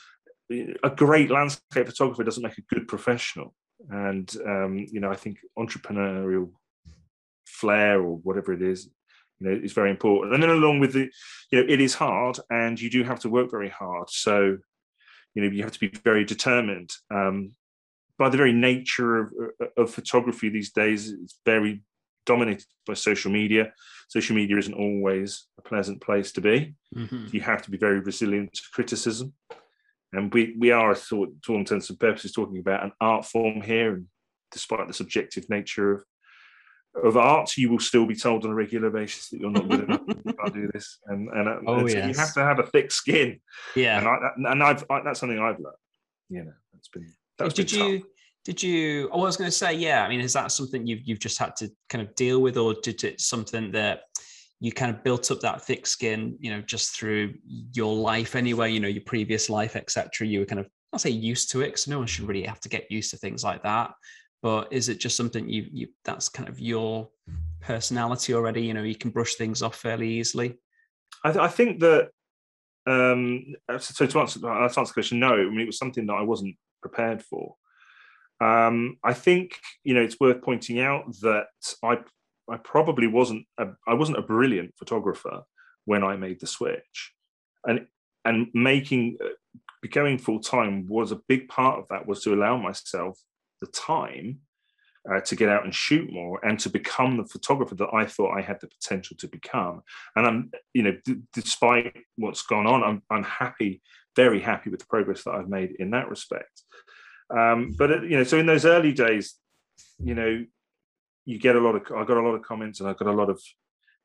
a 0.83 0.91
great 0.91 1.31
landscape 1.31 1.87
photographer 1.87 2.25
doesn't 2.25 2.43
make 2.43 2.59
a 2.59 2.75
good 2.75 2.89
professional, 2.89 3.55
and 3.91 4.35
um, 4.47 4.87
you 4.91 5.01
know 5.01 5.11
I 5.11 5.17
think 5.17 5.39
entrepreneurial 5.59 6.51
flair 7.65 7.95
or 8.01 8.17
whatever 8.27 8.53
it 8.53 8.63
is, 8.63 8.81
you 9.39 9.45
know, 9.47 9.61
is 9.67 9.73
very 9.81 9.91
important. 9.91 10.35
And 10.35 10.43
then 10.43 10.51
along 10.51 10.81
with 10.81 10.93
the, 10.93 11.07
you 11.51 11.57
know, 11.57 11.67
it 11.75 11.81
is 11.81 11.95
hard, 11.95 12.37
and 12.51 12.81
you 12.83 12.91
do 12.91 13.03
have 13.11 13.21
to 13.21 13.29
work 13.37 13.51
very 13.51 13.71
hard. 13.71 14.09
So 14.11 14.37
you 15.35 15.43
know 15.43 15.51
you 15.51 15.63
have 15.63 15.73
to 15.73 15.81
be 15.81 15.93
very 16.05 16.25
determined. 16.25 16.91
Um, 17.11 17.53
by 18.17 18.29
the 18.29 18.37
very 18.37 18.53
nature 18.53 19.13
of, 19.21 19.33
of 19.77 19.91
photography 19.91 20.49
these 20.49 20.71
days, 20.71 21.11
it's 21.11 21.41
very 21.45 21.83
dominated 22.27 22.67
by 22.87 22.95
social 22.95 23.33
media. 23.33 23.73
Social 24.09 24.37
media 24.37 24.57
isn't 24.59 24.75
always 24.87 25.47
a 25.59 25.63
pleasant 25.63 26.01
place 26.01 26.31
to 26.33 26.41
be. 26.41 26.75
Mm-hmm. 26.95 27.27
You 27.33 27.41
have 27.41 27.63
to 27.63 27.71
be 27.71 27.79
very 27.79 28.01
resilient 28.01 28.53
to 28.55 28.63
criticism. 28.73 29.35
And 30.13 30.33
we, 30.33 30.55
we 30.59 30.71
are, 30.71 30.95
to 30.95 31.35
all 31.49 31.57
intents 31.57 31.91
and 31.91 31.99
purposes, 31.99 32.33
talking 32.33 32.59
about 32.59 32.85
an 32.85 32.93
art 33.01 33.25
form 33.25 33.61
here. 33.61 33.95
And 33.95 34.07
despite 34.53 34.87
the 34.87 34.95
subjective 34.95 35.51
nature 35.51 35.91
of, 35.95 36.05
of 37.03 37.17
art, 37.17 37.57
you 37.57 37.71
will 37.71 37.81
still 37.81 38.07
be 38.07 38.15
told 38.15 38.45
on 38.45 38.51
a 38.51 38.55
regular 38.55 38.91
basis 38.91 39.29
that 39.31 39.41
you're 39.41 39.51
not 39.51 39.69
good 39.69 39.85
enough. 39.85 40.01
You 40.07 40.33
can't 40.33 40.55
do 40.55 40.71
this, 40.73 40.99
and 41.07 41.29
and, 41.31 41.69
oh, 41.69 41.87
yes. 41.87 42.09
you 42.09 42.21
have 42.21 42.35
to 42.35 42.41
have 42.41 42.59
a 42.59 42.67
thick 42.67 42.91
skin. 42.93 43.41
Yeah, 43.75 43.99
and, 43.99 44.09
I, 44.09 44.53
and 44.53 44.63
I've 44.63 44.85
I, 44.91 45.01
that's 45.03 45.21
something 45.21 45.39
I've 45.39 45.59
learned. 45.59 45.77
You 46.29 46.45
know, 46.45 46.53
it's 46.77 46.89
been. 46.89 47.13
That's 47.39 47.55
did 47.55 47.71
been 47.71 47.81
you 47.81 48.07
did 48.45 48.63
you? 48.63 49.09
Oh, 49.13 49.23
I 49.23 49.25
was 49.25 49.37
going 49.37 49.49
to 49.49 49.57
say, 49.57 49.75
yeah. 49.75 50.05
I 50.05 50.09
mean, 50.09 50.21
is 50.21 50.35
that 50.35 50.53
something 50.53 50.87
you've 50.87 51.03
you've 51.05 51.19
just 51.19 51.39
had 51.39 51.57
to 51.57 51.71
kind 51.89 52.07
of 52.07 52.15
deal 52.15 52.41
with, 52.41 52.57
or 52.57 52.75
did 52.83 53.03
it 53.05 53.21
something 53.21 53.73
that 53.73 54.03
you 54.61 54.71
kind 54.73 54.95
of 54.95 55.03
built 55.03 55.31
up 55.31 55.41
that 55.41 55.63
thick 55.63 55.87
skin, 55.87 56.37
you 56.39 56.51
know, 56.51 56.61
just 56.63 56.97
through 56.97 57.35
your 57.73 57.95
life 57.95 58.37
anyway, 58.37 58.71
you 58.73 58.81
know, 58.81 58.89
your 58.89 59.03
previous 59.05 59.51
life, 59.51 59.77
etc. 59.77 60.27
You 60.27 60.41
were 60.41 60.47
kind 60.47 60.61
of 60.61 60.69
I'll 60.93 60.99
say 60.99 61.11
used 61.11 61.51
to 61.51 61.63
it, 61.63 61.67
because 61.67 61.89
no 61.89 61.99
one 61.99 62.07
should 62.07 62.29
really 62.29 62.45
have 62.45 62.61
to 62.61 62.69
get 62.69 62.91
used 62.91 63.11
to 63.11 63.17
things 63.17 63.43
like 63.43 63.63
that. 63.65 63.93
But 64.45 64.75
is 64.75 64.91
it 64.91 65.01
just 65.01 65.17
something 65.17 65.49
you 65.49 65.67
you 65.73 65.89
that's 66.05 66.29
kind 66.29 66.51
of 66.51 66.61
your 66.61 67.09
personality 67.63 68.35
already? 68.35 68.61
You 68.67 68.75
know, 68.75 68.83
you 68.83 68.95
can 68.95 69.11
brush 69.11 69.37
things 69.37 69.63
off 69.63 69.75
fairly 69.75 70.19
easily. 70.19 70.59
I, 71.25 71.33
th- 71.33 71.43
I 71.43 71.49
think 71.49 71.81
that 71.81 72.11
um 72.87 73.55
so 73.79 74.05
to 74.05 74.21
answer, 74.21 74.41
to 74.41 74.47
answer 74.47 74.85
the 74.85 74.93
question, 74.93 75.19
no. 75.19 75.33
I 75.33 75.49
mean, 75.49 75.61
it 75.61 75.67
was 75.67 75.79
something 75.79 76.07
that 76.09 76.13
I 76.13 76.21
wasn't 76.21 76.57
prepared 76.83 77.23
for. 77.23 77.55
Um, 78.39 78.99
I 79.03 79.15
think 79.15 79.59
you 79.83 79.95
know 79.95 80.03
it's 80.03 80.21
worth 80.21 80.43
pointing 80.43 80.79
out 80.79 81.05
that 81.23 81.47
I 81.83 82.01
I 82.51 82.59
probably 82.59 83.07
wasn't 83.07 83.47
a, 83.59 83.69
I 83.89 83.95
wasn't 83.95 84.19
a 84.19 84.23
brilliant 84.23 84.75
photographer 84.79 85.45
when 85.87 86.05
I 86.05 86.17
made 86.17 86.41
the 86.41 86.47
switch, 86.47 87.15
and 87.65 87.87
and 88.27 88.49
making 88.53 89.17
uh, 89.25 89.89
going 89.91 90.19
full 90.19 90.41
time 90.41 90.87
was 90.87 91.13
a 91.13 91.21
big 91.29 91.49
part 91.49 91.79
of 91.79 91.87
that 91.89 92.07
was 92.07 92.23
to 92.25 92.35
allow 92.35 92.59
myself 92.59 93.19
the 93.65 93.71
time 93.73 94.41
uh, 95.11 95.21
to 95.21 95.37
get 95.37 95.49
out 95.49 95.65
and 95.65 95.75
shoot 95.75 96.11
more 96.13 96.45
and 96.45 96.59
to 96.59 96.71
become 96.71 97.17
the 97.17 97.25
photographer 97.25 97.75
that 97.75 97.93
I 97.93 98.07
thought 98.07 98.37
I 98.37 98.41
had 98.41 98.61
the 98.61 98.69
potential 98.69 99.17
to 99.19 99.29
become. 99.29 99.83
And 100.17 100.27
I'm, 100.27 100.51
you 100.73 100.83
know, 100.83 100.97
d- 101.05 101.23
despite 101.33 101.95
what's 102.17 102.43
gone 102.43 102.67
on, 102.67 102.83
I'm, 102.83 103.03
I'm 103.11 103.25
happy, 103.25 103.83
very 104.17 104.41
happy 104.41 104.71
with 104.71 104.81
the 104.81 104.87
progress 104.87 105.25
that 105.25 105.35
I've 105.35 105.49
made 105.49 105.77
in 105.79 105.91
that 105.91 106.09
respect. 106.09 106.63
Um, 107.31 107.75
but 107.77 108.05
you 108.05 108.17
know, 108.17 108.25
so 108.25 108.39
in 108.39 108.47
those 108.47 108.65
early 108.65 108.93
days, 108.93 109.35
you 109.99 110.15
know, 110.15 110.45
you 111.27 111.39
get 111.39 111.57
a 111.57 111.61
lot 111.61 111.75
of 111.75 111.83
I 111.97 112.05
got 112.05 112.19
a 112.19 112.23
lot 112.23 112.35
of 112.35 112.43
comments 112.43 112.81
and 112.81 112.89
I 112.89 112.93
got 112.93 113.09
a 113.09 113.13
lot 113.13 113.31
of 113.31 113.41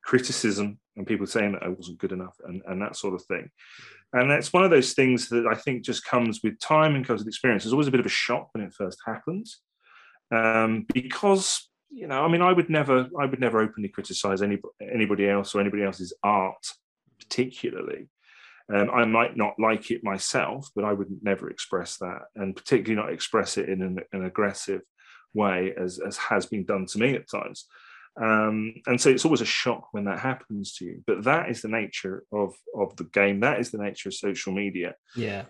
criticism 0.03 0.79
and 0.95 1.05
people 1.05 1.27
saying 1.27 1.51
that 1.53 1.63
I 1.63 1.67
wasn't 1.67 1.97
good 1.97 2.13
enough 2.13 2.35
and, 2.45 2.61
and 2.65 2.81
that 2.81 2.95
sort 2.95 3.13
of 3.13 3.23
thing. 3.23 3.49
And 4.11 4.29
that's 4.29 4.51
one 4.51 4.63
of 4.63 4.71
those 4.71 4.93
things 4.93 5.29
that 5.29 5.45
I 5.45 5.55
think 5.55 5.83
just 5.83 6.03
comes 6.03 6.39
with 6.43 6.59
time 6.59 6.95
and 6.95 7.05
comes 7.05 7.21
with 7.21 7.27
experience. 7.27 7.63
There's 7.63 7.73
always 7.73 7.87
a 7.87 7.91
bit 7.91 7.99
of 7.99 8.05
a 8.05 8.09
shock 8.09 8.49
when 8.53 8.63
it 8.63 8.73
first 8.73 8.99
happens. 9.05 9.61
Um, 10.31 10.85
because, 10.93 11.69
you 11.91 12.07
know, 12.07 12.23
I 12.23 12.27
mean, 12.27 12.41
I 12.41 12.53
would 12.53 12.69
never, 12.69 13.07
I 13.19 13.25
would 13.25 13.39
never 13.39 13.61
openly 13.61 13.89
criticize 13.89 14.41
any, 14.41 14.57
anybody 14.81 15.29
else 15.29 15.53
or 15.53 15.61
anybody 15.61 15.83
else's 15.83 16.13
art, 16.23 16.65
particularly. 17.19 18.09
Um, 18.73 18.89
I 18.91 19.05
might 19.05 19.35
not 19.35 19.55
like 19.59 19.89
it 19.89 20.03
myself, 20.03 20.69
but 20.75 20.85
I 20.85 20.93
would 20.93 21.09
never 21.23 21.49
express 21.49 21.97
that, 21.97 22.21
and 22.35 22.55
particularly 22.55 23.01
not 23.01 23.13
express 23.13 23.57
it 23.57 23.69
in 23.69 23.81
an, 23.81 23.99
an 24.11 24.25
aggressive 24.25 24.81
way, 25.33 25.73
as, 25.75 25.99
as 25.99 26.17
has 26.17 26.45
been 26.45 26.65
done 26.65 26.85
to 26.87 26.99
me 26.99 27.15
at 27.15 27.29
times. 27.29 27.67
Um, 28.21 28.75
and 28.85 28.99
so 28.99 29.09
it's 29.09 29.25
always 29.25 29.41
a 29.41 29.45
shock 29.45 29.89
when 29.91 30.05
that 30.05 30.19
happens 30.19 30.73
to 30.75 30.85
you. 30.85 31.03
But 31.05 31.23
that 31.23 31.49
is 31.49 31.61
the 31.61 31.67
nature 31.67 32.23
of 32.31 32.53
of 32.75 32.95
the 32.97 33.05
game. 33.05 33.39
That 33.41 33.59
is 33.59 33.71
the 33.71 33.77
nature 33.77 34.09
of 34.09 34.15
social 34.15 34.53
media. 34.53 34.95
Yeah. 35.15 35.45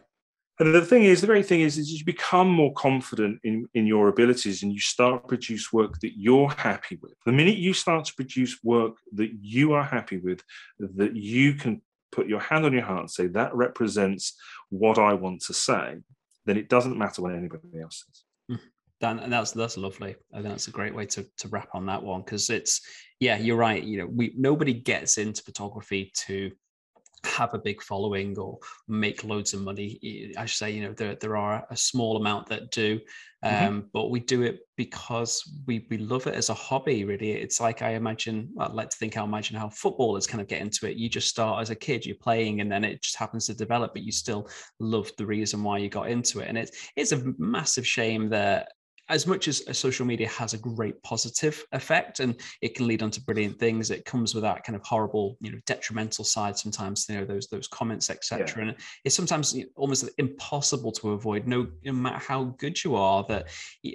And 0.59 0.75
the 0.75 0.85
thing 0.85 1.05
is, 1.05 1.21
the 1.21 1.27
great 1.27 1.45
thing 1.45 1.61
is, 1.61 1.77
is 1.77 1.89
you 1.89 2.03
become 2.03 2.49
more 2.49 2.73
confident 2.73 3.39
in, 3.45 3.65
in 3.73 3.87
your 3.87 4.09
abilities 4.09 4.61
and 4.61 4.73
you 4.73 4.79
start 4.81 5.23
to 5.23 5.27
produce 5.27 5.71
work 5.71 5.97
that 6.01 6.17
you're 6.17 6.49
happy 6.49 6.99
with. 7.01 7.13
The 7.25 7.31
minute 7.31 7.55
you 7.55 7.73
start 7.73 8.03
to 8.05 8.13
produce 8.13 8.59
work 8.61 8.95
that 9.13 9.31
you 9.41 9.71
are 9.71 9.83
happy 9.83 10.17
with, 10.17 10.43
that 10.79 11.15
you 11.15 11.53
can 11.53 11.81
put 12.11 12.27
your 12.27 12.41
hand 12.41 12.65
on 12.65 12.73
your 12.73 12.81
heart 12.81 12.99
and 12.99 13.11
say 13.11 13.27
that 13.27 13.55
represents 13.55 14.35
what 14.69 14.97
I 14.97 15.13
want 15.13 15.41
to 15.43 15.53
say, 15.53 15.99
then 16.45 16.57
it 16.57 16.67
doesn't 16.67 16.97
matter 16.97 17.21
what 17.21 17.35
anybody 17.35 17.79
else 17.81 18.03
says. 18.05 18.23
Hmm. 18.49 18.65
Dan, 19.01 19.19
and 19.19 19.31
that's 19.31 19.51
that's 19.51 19.77
lovely. 19.77 20.15
I 20.33 20.37
think 20.37 20.49
that's 20.49 20.67
a 20.67 20.71
great 20.71 20.93
way 20.93 21.05
to 21.07 21.25
to 21.37 21.47
wrap 21.49 21.69
on 21.73 21.85
that 21.85 22.03
one 22.03 22.21
because 22.21 22.49
it's 22.49 22.81
yeah, 23.19 23.37
you're 23.37 23.57
right. 23.57 23.83
You 23.83 23.99
know, 23.99 24.07
we 24.07 24.33
nobody 24.37 24.73
gets 24.73 25.17
into 25.17 25.43
photography 25.43 26.11
to 26.25 26.51
have 27.25 27.53
a 27.53 27.59
big 27.59 27.81
following 27.81 28.37
or 28.37 28.57
make 28.87 29.23
loads 29.23 29.53
of 29.53 29.61
money. 29.61 30.33
I 30.37 30.45
should 30.45 30.57
say, 30.57 30.71
you 30.71 30.83
know, 30.83 30.93
there, 30.93 31.15
there 31.15 31.37
are 31.37 31.65
a 31.69 31.75
small 31.75 32.17
amount 32.17 32.47
that 32.47 32.71
do, 32.71 32.99
mm-hmm. 33.43 33.65
um, 33.65 33.81
mm-hmm. 33.81 33.87
but 33.93 34.09
we 34.09 34.19
do 34.19 34.43
it 34.43 34.59
because 34.77 35.43
we 35.67 35.85
we 35.89 35.97
love 35.97 36.27
it 36.27 36.35
as 36.35 36.49
a 36.49 36.53
hobby. 36.53 37.03
Really, 37.03 37.31
it's 37.31 37.59
like 37.59 37.81
I 37.81 37.91
imagine. 37.91 38.49
I'd 38.59 38.71
like 38.71 38.89
to 38.89 38.97
think 38.97 39.17
I 39.17 39.23
imagine 39.23 39.57
how 39.57 39.69
footballers 39.69 40.27
kind 40.27 40.41
of 40.41 40.47
get 40.47 40.61
into 40.61 40.89
it. 40.89 40.97
You 40.97 41.09
just 41.09 41.29
start 41.29 41.61
as 41.61 41.69
a 41.69 41.75
kid, 41.75 42.05
you're 42.05 42.15
playing, 42.15 42.61
and 42.61 42.71
then 42.71 42.83
it 42.83 43.01
just 43.01 43.17
happens 43.17 43.47
to 43.47 43.53
develop, 43.53 43.93
but 43.93 44.03
you 44.03 44.11
still 44.11 44.49
love 44.79 45.11
the 45.17 45.25
reason 45.25 45.63
why 45.63 45.77
you 45.77 45.89
got 45.89 46.09
into 46.09 46.39
it. 46.39 46.47
And 46.47 46.57
it's 46.57 46.89
it's 46.95 47.11
a 47.11 47.23
massive 47.37 47.87
shame 47.87 48.29
that 48.29 48.69
as 49.09 49.25
much 49.25 49.47
as 49.47 49.63
social 49.77 50.05
media 50.05 50.27
has 50.27 50.53
a 50.53 50.57
great 50.57 51.01
positive 51.03 51.63
effect 51.71 52.19
and 52.19 52.35
it 52.61 52.75
can 52.75 52.87
lead 52.87 53.01
on 53.01 53.09
to 53.11 53.21
brilliant 53.21 53.57
things, 53.59 53.89
it 53.89 54.05
comes 54.05 54.35
with 54.35 54.43
that 54.43 54.63
kind 54.63 54.75
of 54.75 54.83
horrible, 54.83 55.35
you 55.41 55.51
know, 55.51 55.57
detrimental 55.65 56.23
side 56.23 56.57
sometimes, 56.57 57.07
you 57.09 57.15
know, 57.15 57.25
those 57.25 57.47
those 57.47 57.67
comments, 57.67 58.09
etc. 58.09 58.47
Yeah. 58.47 58.69
And 58.69 58.75
it's 59.03 59.15
sometimes 59.15 59.55
almost 59.75 60.09
impossible 60.17 60.91
to 60.93 61.11
avoid, 61.11 61.47
no, 61.47 61.67
no 61.83 61.91
matter 61.91 62.19
how 62.19 62.55
good 62.59 62.83
you 62.83 62.95
are. 62.95 63.25
That 63.27 63.47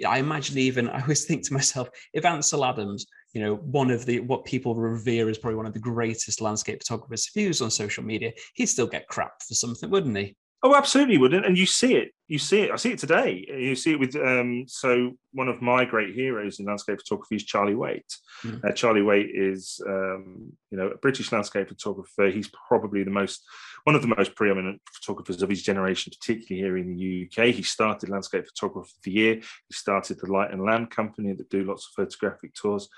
I 0.05 0.19
imagine 0.19 0.57
even 0.57 0.89
I 0.89 1.01
always 1.01 1.25
think 1.25 1.45
to 1.47 1.53
myself, 1.53 1.89
if 2.13 2.25
Ansel 2.25 2.65
Adams, 2.65 3.05
you 3.33 3.41
know, 3.41 3.55
one 3.55 3.91
of 3.91 4.05
the 4.05 4.19
what 4.19 4.45
people 4.45 4.75
revere 4.75 5.29
is 5.29 5.37
probably 5.37 5.57
one 5.57 5.65
of 5.65 5.73
the 5.73 5.79
greatest 5.79 6.41
landscape 6.41 6.81
photographers, 6.81 7.29
views 7.33 7.61
on 7.61 7.71
social 7.71 8.03
media, 8.03 8.33
he'd 8.55 8.65
still 8.67 8.87
get 8.87 9.07
crap 9.07 9.41
for 9.41 9.53
something, 9.53 9.89
wouldn't 9.89 10.17
he? 10.17 10.35
Oh, 10.65 10.73
absolutely 10.73 11.19
wouldn't. 11.19 11.45
And 11.45 11.55
you 11.55 11.67
see 11.67 11.93
it. 11.93 12.11
You 12.27 12.39
see 12.39 12.61
it. 12.61 12.71
I 12.71 12.75
see 12.77 12.91
it 12.91 12.97
today. 12.97 13.45
You 13.47 13.75
see 13.75 13.91
it 13.91 13.99
with 13.99 14.15
um, 14.15 14.65
so 14.67 15.11
one 15.31 15.47
of 15.47 15.61
my 15.61 15.85
great 15.85 16.15
heroes 16.15 16.59
in 16.59 16.65
landscape 16.65 16.97
photography 16.97 17.35
is 17.35 17.43
Charlie 17.43 17.75
Waite. 17.75 18.17
Mm. 18.43 18.65
Uh, 18.65 18.71
Charlie 18.71 19.03
Waite 19.03 19.29
is 19.31 19.79
um, 19.87 20.51
you 20.71 20.77
know 20.79 20.87
a 20.87 20.97
British 20.97 21.31
landscape 21.31 21.67
photographer. 21.67 22.31
He's 22.31 22.49
probably 22.67 23.03
the 23.03 23.11
most 23.11 23.43
one 23.83 23.95
of 23.95 24.01
the 24.01 24.15
most 24.17 24.33
preeminent 24.33 24.81
photographers 24.91 25.43
of 25.43 25.49
his 25.51 25.61
generation, 25.61 26.11
particularly 26.19 26.63
here 26.63 26.77
in 26.79 26.97
the 26.97 27.29
UK. 27.29 27.53
He 27.53 27.61
started 27.61 28.09
Landscape 28.09 28.47
Photographer 28.47 28.87
of 28.87 29.03
the 29.03 29.11
Year. 29.11 29.35
He 29.35 29.73
started 29.73 30.19
the 30.19 30.31
Light 30.31 30.51
and 30.51 30.65
Land 30.65 30.89
Company 30.89 31.33
that 31.33 31.51
do 31.51 31.63
lots 31.63 31.85
of 31.85 31.93
photographic 31.93 32.55
tours 32.55 32.89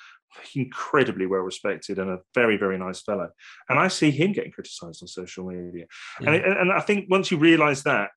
incredibly 0.55 1.25
well 1.25 1.41
respected 1.41 1.99
and 1.99 2.09
a 2.09 2.19
very 2.35 2.57
very 2.57 2.77
nice 2.77 3.01
fellow 3.01 3.29
and 3.69 3.79
i 3.79 3.87
see 3.87 4.11
him 4.11 4.31
getting 4.33 4.51
criticized 4.51 5.01
on 5.01 5.07
social 5.07 5.45
media 5.45 5.85
yeah. 6.19 6.31
and, 6.31 6.57
and 6.57 6.71
i 6.71 6.79
think 6.79 7.05
once 7.09 7.31
you 7.31 7.37
realize 7.37 7.83
that 7.83 8.09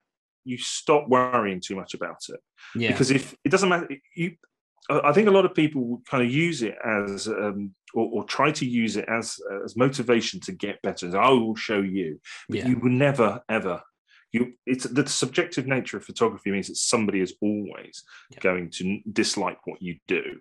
you 0.45 0.59
stop 0.59 1.09
worrying 1.09 1.61
too 1.61 1.77
much 1.77 1.95
about 1.95 2.19
it 2.29 2.41
yeah. 2.75 2.91
because 2.91 3.11
if 3.11 3.35
it 3.45 3.51
doesn't 3.51 3.69
matter 3.69 3.89
you 4.15 4.33
I 4.89 5.13
think 5.13 5.29
a 5.29 5.33
lot 5.33 5.45
of 5.45 5.55
people 5.55 6.03
kind 6.11 6.25
of 6.25 6.33
use 6.33 6.63
it 6.63 6.75
as 6.85 7.29
um, 7.29 7.75
or, 7.95 8.11
or, 8.13 8.25
try 8.25 8.51
to 8.51 8.67
use 8.67 8.97
it 8.97 9.05
as 9.09 9.39
as 9.65 9.77
motivation 9.77 10.41
to 10.41 10.53
get 10.53 10.83
better. 10.83 11.17
I 11.17 11.31
will 11.31 11.55
show 11.55 11.81
you, 11.81 12.19
but 12.49 12.59
yeah. 12.59 12.69
you 12.69 12.79
will 12.79 12.91
never 12.91 13.41
ever. 13.49 13.83
You, 14.33 14.53
it's 14.65 14.85
the 14.85 15.07
subjective 15.09 15.67
nature 15.67 15.97
of 15.97 16.05
photography 16.05 16.51
means 16.51 16.69
that 16.69 16.77
somebody 16.77 17.21
is 17.21 17.35
always 17.41 18.05
yeah. 18.31 18.39
going 18.41 18.71
to 18.71 19.01
dislike 19.13 19.59
what 19.67 19.83
you 19.83 19.99
do, 20.07 20.39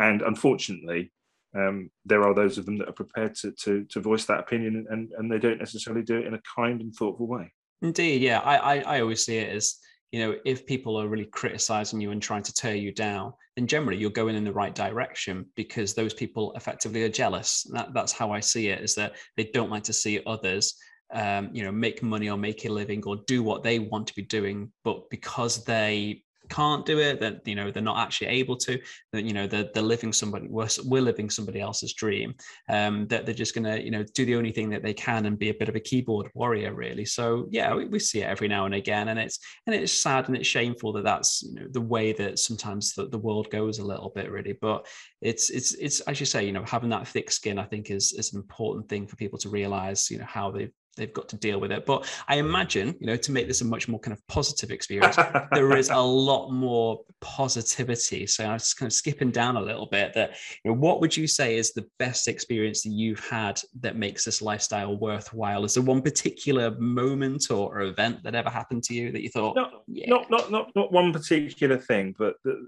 and 0.00 0.22
unfortunately, 0.22 1.12
um, 1.54 1.90
there 2.04 2.24
are 2.24 2.34
those 2.34 2.58
of 2.58 2.66
them 2.66 2.78
that 2.78 2.88
are 2.88 2.92
prepared 2.92 3.34
to 3.36 3.52
to, 3.52 3.84
to 3.84 4.00
voice 4.00 4.24
that 4.24 4.40
opinion, 4.40 4.86
and 4.90 5.12
and 5.16 5.30
they 5.30 5.38
don't 5.38 5.58
necessarily 5.58 6.02
do 6.02 6.18
it 6.18 6.26
in 6.26 6.34
a 6.34 6.42
kind 6.56 6.80
and 6.80 6.94
thoughtful 6.94 7.28
way. 7.28 7.52
Indeed, 7.82 8.22
yeah, 8.22 8.40
I 8.40 8.56
I, 8.56 8.96
I 8.96 9.00
always 9.00 9.24
see 9.24 9.36
it 9.36 9.54
as 9.54 9.76
you 10.12 10.20
know 10.20 10.36
if 10.44 10.66
people 10.66 10.96
are 11.00 11.08
really 11.08 11.26
criticizing 11.26 12.00
you 12.00 12.10
and 12.10 12.20
trying 12.20 12.42
to 12.42 12.52
tear 12.52 12.74
you 12.74 12.92
down 12.92 13.32
then 13.56 13.66
generally 13.66 13.96
you're 13.96 14.10
going 14.10 14.36
in 14.36 14.44
the 14.44 14.52
right 14.52 14.74
direction 14.74 15.46
because 15.54 15.94
those 15.94 16.14
people 16.14 16.52
effectively 16.54 17.02
are 17.04 17.08
jealous 17.08 17.64
that, 17.72 17.94
that's 17.94 18.12
how 18.12 18.32
i 18.32 18.40
see 18.40 18.68
it 18.68 18.82
is 18.82 18.94
that 18.94 19.12
they 19.36 19.44
don't 19.54 19.70
like 19.70 19.84
to 19.84 19.92
see 19.92 20.20
others 20.26 20.74
um, 21.12 21.50
you 21.52 21.62
know 21.64 21.72
make 21.72 22.02
money 22.02 22.28
or 22.28 22.36
make 22.36 22.64
a 22.64 22.68
living 22.68 23.02
or 23.06 23.16
do 23.26 23.42
what 23.42 23.62
they 23.62 23.78
want 23.78 24.06
to 24.06 24.14
be 24.14 24.22
doing 24.22 24.70
but 24.84 25.08
because 25.10 25.64
they 25.64 26.22
can't 26.50 26.84
do 26.84 26.98
it 26.98 27.20
that 27.20 27.40
you 27.46 27.54
know 27.54 27.70
they're 27.70 27.82
not 27.82 27.98
actually 27.98 28.26
able 28.26 28.56
to 28.56 28.78
that 29.12 29.24
you 29.24 29.32
know 29.32 29.46
they're, 29.46 29.68
they're 29.72 29.82
living 29.82 30.12
somebody 30.12 30.46
we're, 30.48 30.68
we're 30.84 31.02
living 31.02 31.30
somebody 31.30 31.60
else's 31.60 31.94
dream 31.94 32.34
um 32.68 33.06
that 33.08 33.24
they're 33.24 33.34
just 33.34 33.54
gonna 33.54 33.78
you 33.78 33.90
know 33.90 34.04
do 34.14 34.24
the 34.24 34.36
only 34.36 34.52
thing 34.52 34.68
that 34.68 34.82
they 34.82 34.94
can 34.94 35.26
and 35.26 35.38
be 35.38 35.48
a 35.50 35.54
bit 35.54 35.68
of 35.68 35.76
a 35.76 35.80
keyboard 35.80 36.30
warrior 36.34 36.74
really. 36.74 37.04
So 37.04 37.46
yeah 37.50 37.74
we, 37.74 37.86
we 37.86 37.98
see 37.98 38.20
it 38.20 38.28
every 38.28 38.48
now 38.48 38.66
and 38.66 38.74
again 38.74 39.08
and 39.08 39.18
it's 39.18 39.38
and 39.66 39.74
it's 39.74 39.92
sad 39.92 40.28
and 40.28 40.36
it's 40.36 40.48
shameful 40.48 40.92
that 40.94 41.04
that's 41.04 41.42
you 41.42 41.54
know 41.54 41.66
the 41.70 41.80
way 41.80 42.12
that 42.12 42.38
sometimes 42.38 42.94
the, 42.94 43.08
the 43.08 43.18
world 43.18 43.50
goes 43.50 43.78
a 43.78 43.84
little 43.84 44.12
bit 44.14 44.30
really. 44.30 44.54
But 44.60 44.86
it's 45.20 45.50
it's 45.50 45.74
it's 45.74 46.00
as 46.00 46.18
you 46.20 46.26
say 46.26 46.44
you 46.44 46.52
know 46.52 46.64
having 46.64 46.90
that 46.90 47.06
thick 47.06 47.30
skin 47.30 47.58
i 47.58 47.64
think 47.64 47.90
is 47.90 48.12
is 48.14 48.32
an 48.32 48.40
important 48.40 48.88
thing 48.88 49.06
for 49.06 49.16
people 49.16 49.38
to 49.38 49.48
realize 49.50 50.10
you 50.10 50.18
know 50.18 50.24
how 50.24 50.50
they've 50.50 50.72
they've 51.00 51.12
got 51.12 51.28
to 51.30 51.36
deal 51.36 51.58
with 51.58 51.72
it. 51.72 51.86
But 51.86 52.08
I 52.28 52.36
imagine, 52.36 52.94
you 53.00 53.06
know, 53.06 53.16
to 53.16 53.32
make 53.32 53.48
this 53.48 53.62
a 53.62 53.64
much 53.64 53.88
more 53.88 53.98
kind 53.98 54.16
of 54.16 54.24
positive 54.28 54.70
experience, 54.70 55.16
there 55.52 55.76
is 55.76 55.90
a 55.90 55.98
lot 55.98 56.50
more 56.50 57.00
positivity. 57.20 58.26
So 58.26 58.44
I 58.44 58.52
was 58.52 58.74
kind 58.74 58.88
of 58.88 58.92
skipping 58.92 59.30
down 59.30 59.56
a 59.56 59.62
little 59.62 59.86
bit. 59.86 60.12
That 60.14 60.36
you 60.64 60.70
know, 60.70 60.76
what 60.76 61.00
would 61.00 61.16
you 61.16 61.26
say 61.26 61.56
is 61.56 61.72
the 61.72 61.86
best 61.98 62.28
experience 62.28 62.82
that 62.82 62.90
you've 62.90 63.26
had 63.26 63.60
that 63.80 63.96
makes 63.96 64.24
this 64.24 64.42
lifestyle 64.42 64.96
worthwhile? 64.96 65.64
Is 65.64 65.74
there 65.74 65.82
one 65.82 66.02
particular 66.02 66.70
moment 66.78 67.50
or, 67.50 67.80
event 67.80 68.22
that 68.22 68.34
ever 68.34 68.50
happened 68.50 68.82
to 68.84 68.94
you 68.94 69.10
that 69.10 69.22
you 69.22 69.30
thought, 69.30 69.56
not, 69.56 69.72
yeah. 69.86 70.04
not, 70.06 70.30
not, 70.30 70.50
not, 70.50 70.70
not 70.76 70.92
one 70.92 71.14
particular 71.14 71.78
thing, 71.78 72.14
but 72.18 72.34
the, 72.44 72.66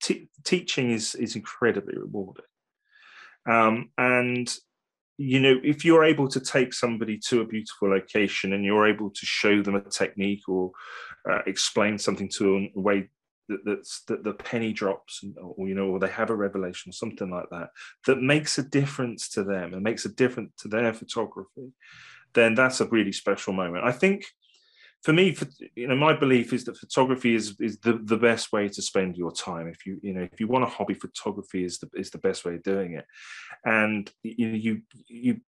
t- 0.00 0.28
teaching 0.44 0.92
is 0.92 1.14
is 1.16 1.34
incredibly 1.34 1.98
rewarding. 1.98 2.44
Um, 3.46 3.90
and 3.98 4.54
you 5.22 5.38
know, 5.38 5.60
if 5.62 5.84
you're 5.84 6.02
able 6.02 6.28
to 6.28 6.40
take 6.40 6.72
somebody 6.72 7.18
to 7.18 7.42
a 7.42 7.46
beautiful 7.46 7.90
location 7.90 8.54
and 8.54 8.64
you're 8.64 8.88
able 8.88 9.10
to 9.10 9.26
show 9.26 9.62
them 9.62 9.74
a 9.74 9.82
technique 9.82 10.48
or 10.48 10.72
uh, 11.30 11.40
explain 11.46 11.98
something 11.98 12.26
to 12.26 12.44
them 12.44 12.56
in 12.56 12.72
a 12.74 12.80
way 12.80 13.10
that, 13.50 13.58
that's 13.66 14.02
that 14.08 14.24
the 14.24 14.32
penny 14.32 14.72
drops, 14.72 15.22
or 15.36 15.68
you 15.68 15.74
know, 15.74 15.88
or 15.88 15.98
they 15.98 16.08
have 16.08 16.30
a 16.30 16.34
revelation 16.34 16.88
or 16.88 16.94
something 16.94 17.30
like 17.30 17.50
that, 17.50 17.68
that 18.06 18.22
makes 18.22 18.56
a 18.56 18.62
difference 18.62 19.28
to 19.28 19.44
them 19.44 19.74
and 19.74 19.82
makes 19.82 20.06
a 20.06 20.08
difference 20.14 20.52
to 20.56 20.68
their 20.68 20.94
photography, 20.94 21.70
then 22.32 22.54
that's 22.54 22.80
a 22.80 22.86
really 22.86 23.12
special 23.12 23.52
moment. 23.52 23.84
I 23.84 23.92
think 23.92 24.24
for 25.02 25.12
me, 25.12 25.32
for, 25.32 25.46
you 25.74 25.88
know, 25.88 25.96
my 25.96 26.12
belief 26.12 26.52
is 26.52 26.64
that 26.64 26.76
photography 26.76 27.34
is 27.34 27.56
is 27.60 27.78
the, 27.80 28.00
the 28.04 28.16
best 28.16 28.52
way 28.52 28.68
to 28.68 28.82
spend 28.82 29.16
your 29.16 29.32
time. 29.32 29.66
If 29.66 29.86
you 29.86 29.98
you 30.02 30.12
know 30.12 30.28
if 30.30 30.38
you 30.40 30.46
want 30.46 30.64
a 30.64 30.68
hobby, 30.68 30.94
photography 30.94 31.64
is 31.64 31.78
the 31.78 31.88
is 31.94 32.10
the 32.10 32.18
best 32.18 32.44
way 32.44 32.54
of 32.54 32.62
doing 32.62 32.94
it, 32.94 33.06
and 33.64 34.10
you 34.22 34.48
you 34.48 34.82
you 35.08 35.40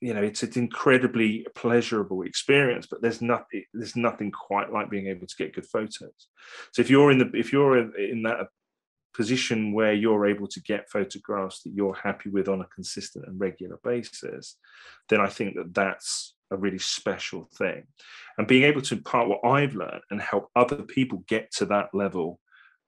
you 0.00 0.14
know 0.14 0.22
it's 0.22 0.42
an 0.42 0.52
incredibly 0.56 1.46
pleasurable 1.54 2.22
experience. 2.22 2.86
But 2.90 3.02
there's 3.02 3.20
nothing 3.20 3.64
there's 3.74 3.96
nothing 3.96 4.30
quite 4.30 4.72
like 4.72 4.90
being 4.90 5.08
able 5.08 5.26
to 5.26 5.36
get 5.36 5.54
good 5.54 5.66
photos. 5.66 6.28
So 6.72 6.80
if 6.80 6.88
you're 6.88 7.10
in 7.10 7.18
the 7.18 7.30
if 7.34 7.52
you're 7.52 7.78
in 7.98 8.22
that 8.22 8.48
position 9.14 9.72
where 9.72 9.92
you're 9.92 10.26
able 10.26 10.48
to 10.48 10.60
get 10.60 10.90
photographs 10.90 11.62
that 11.62 11.72
you're 11.72 11.94
happy 11.94 12.30
with 12.30 12.48
on 12.48 12.60
a 12.60 12.68
consistent 12.74 13.26
and 13.26 13.38
regular 13.38 13.78
basis, 13.84 14.56
then 15.08 15.20
I 15.20 15.28
think 15.28 15.54
that 15.54 15.72
that's 15.72 16.33
a 16.50 16.56
really 16.56 16.78
special 16.78 17.48
thing. 17.56 17.84
And 18.38 18.46
being 18.46 18.64
able 18.64 18.82
to 18.82 18.94
impart 18.94 19.28
what 19.28 19.44
I've 19.44 19.74
learned 19.74 20.02
and 20.10 20.20
help 20.20 20.48
other 20.56 20.82
people 20.82 21.24
get 21.28 21.52
to 21.56 21.66
that 21.66 21.88
level 21.94 22.40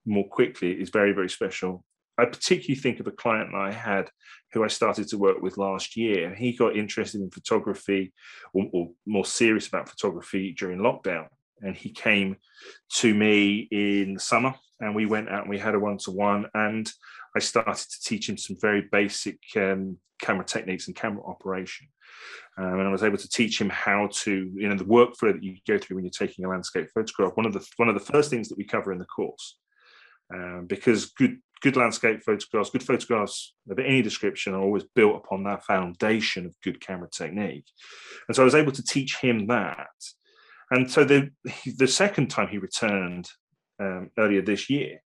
more 0.05 0.29
quickly 0.29 0.73
is 0.73 0.91
very, 0.91 1.13
very 1.13 1.29
special. 1.29 1.85
I 2.19 2.25
particularly 2.25 2.81
think 2.81 3.01
of 3.01 3.07
a 3.07 3.13
client 3.13 3.55
I 3.55 3.73
had 3.73 4.11
who 4.53 4.65
I 4.65 4.69
started 4.69 5.09
to 5.09 5.19
work 5.19 5.43
with 5.43 5.59
last 5.59 5.97
year. 5.97 6.35
He 6.35 6.57
got 6.57 6.77
interested 6.77 7.21
in 7.21 7.31
photography 7.31 8.13
or, 8.55 8.67
or 8.73 8.91
more 9.05 9.25
serious 9.25 9.69
about 9.69 9.89
photography 9.89 10.55
during 10.59 10.79
lockdown. 10.79 11.27
And 11.61 11.77
he 11.77 11.91
came 11.91 12.37
to 12.97 13.15
me 13.15 13.69
in 13.71 14.15
the 14.15 14.21
summer 14.21 14.55
and 14.81 14.95
we 14.95 15.07
went 15.07 15.29
out 15.29 15.43
and 15.43 15.51
we 15.51 15.59
had 15.59 15.75
a 15.75 15.79
one 15.79 15.99
to 15.99 16.11
one. 16.11 16.47
And 16.55 16.91
I 17.35 17.41
started 17.41 17.77
to 17.91 18.01
teach 18.03 18.29
him 18.29 18.39
some 18.39 18.57
very 18.61 18.89
basic 18.91 19.39
um, 19.57 19.99
camera 20.21 20.45
techniques 20.45 20.87
and 20.87 20.97
camera 20.97 21.23
operation. 21.25 21.89
Um, 22.59 22.81
and 22.81 22.89
I 22.89 22.91
was 22.91 23.03
able 23.03 23.19
to 23.19 23.29
teach 23.29 23.61
him 23.61 23.69
how 23.69 24.09
to, 24.11 24.51
you 24.55 24.69
know, 24.69 24.77
the 24.77 24.85
workflow 24.85 25.33
that 25.33 25.43
you 25.43 25.57
go 25.67 25.77
through 25.77 25.97
when 25.97 26.05
you're 26.05 26.11
taking 26.11 26.45
a 26.45 26.49
landscape 26.49 26.89
photograph. 26.95 27.37
One 27.37 27.47
of 27.47 27.53
the 27.53 27.67
one 27.77 27.89
of 27.89 27.95
the 27.95 28.13
first 28.13 28.31
things 28.31 28.49
that 28.49 28.57
we 28.57 28.65
cover 28.65 28.93
in 28.93 28.99
the 28.99 29.05
course, 29.05 29.59
um, 30.33 30.65
because 30.67 31.07
good 31.07 31.39
good 31.61 31.77
landscape 31.77 32.23
photographs, 32.23 32.71
good 32.71 32.83
photographs 32.83 33.55
of 33.69 33.79
any 33.79 34.03
description 34.03 34.55
are 34.55 34.63
always 34.63 34.85
built 34.95 35.17
upon 35.17 35.45
that 35.45 35.65
foundation 35.65 36.47
of 36.47 36.55
good 36.63 36.81
camera 36.81 37.09
technique. 37.11 37.67
And 38.29 38.37
so 38.37 38.43
I 38.43 38.45
was 38.45 38.55
able 38.55 38.73
to 38.73 38.83
teach 38.83 39.17
him 39.17 39.47
that. 39.49 39.89
And 40.71 40.91
so 40.91 41.05
the 41.05 41.31
the 41.77 41.89
second 41.89 42.29
time 42.29 42.49
he 42.49 42.59
returned 42.59 43.29
um, 43.79 44.11
earlier 44.19 44.41
this 44.41 44.71
year, 44.71 45.03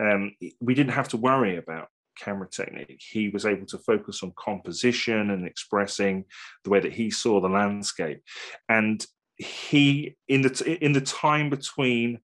um, 0.00 0.36
we 0.60 0.74
didn't 0.74 0.92
have 0.92 1.08
to 1.08 1.16
worry 1.16 1.56
about 1.56 1.88
camera 2.16 2.48
technique. 2.48 3.02
He 3.08 3.28
was 3.28 3.46
able 3.46 3.66
to 3.66 3.78
focus 3.78 4.22
on 4.22 4.32
composition 4.36 5.30
and 5.30 5.46
expressing 5.46 6.24
the 6.64 6.70
way 6.70 6.80
that 6.80 6.92
he 6.92 7.10
saw 7.10 7.40
the 7.40 7.48
landscape. 7.48 8.22
And 8.68 9.04
he, 9.36 10.16
in 10.28 10.42
the 10.42 10.78
in 10.80 10.92
the 10.92 11.00
time 11.00 11.50
between 11.50 12.20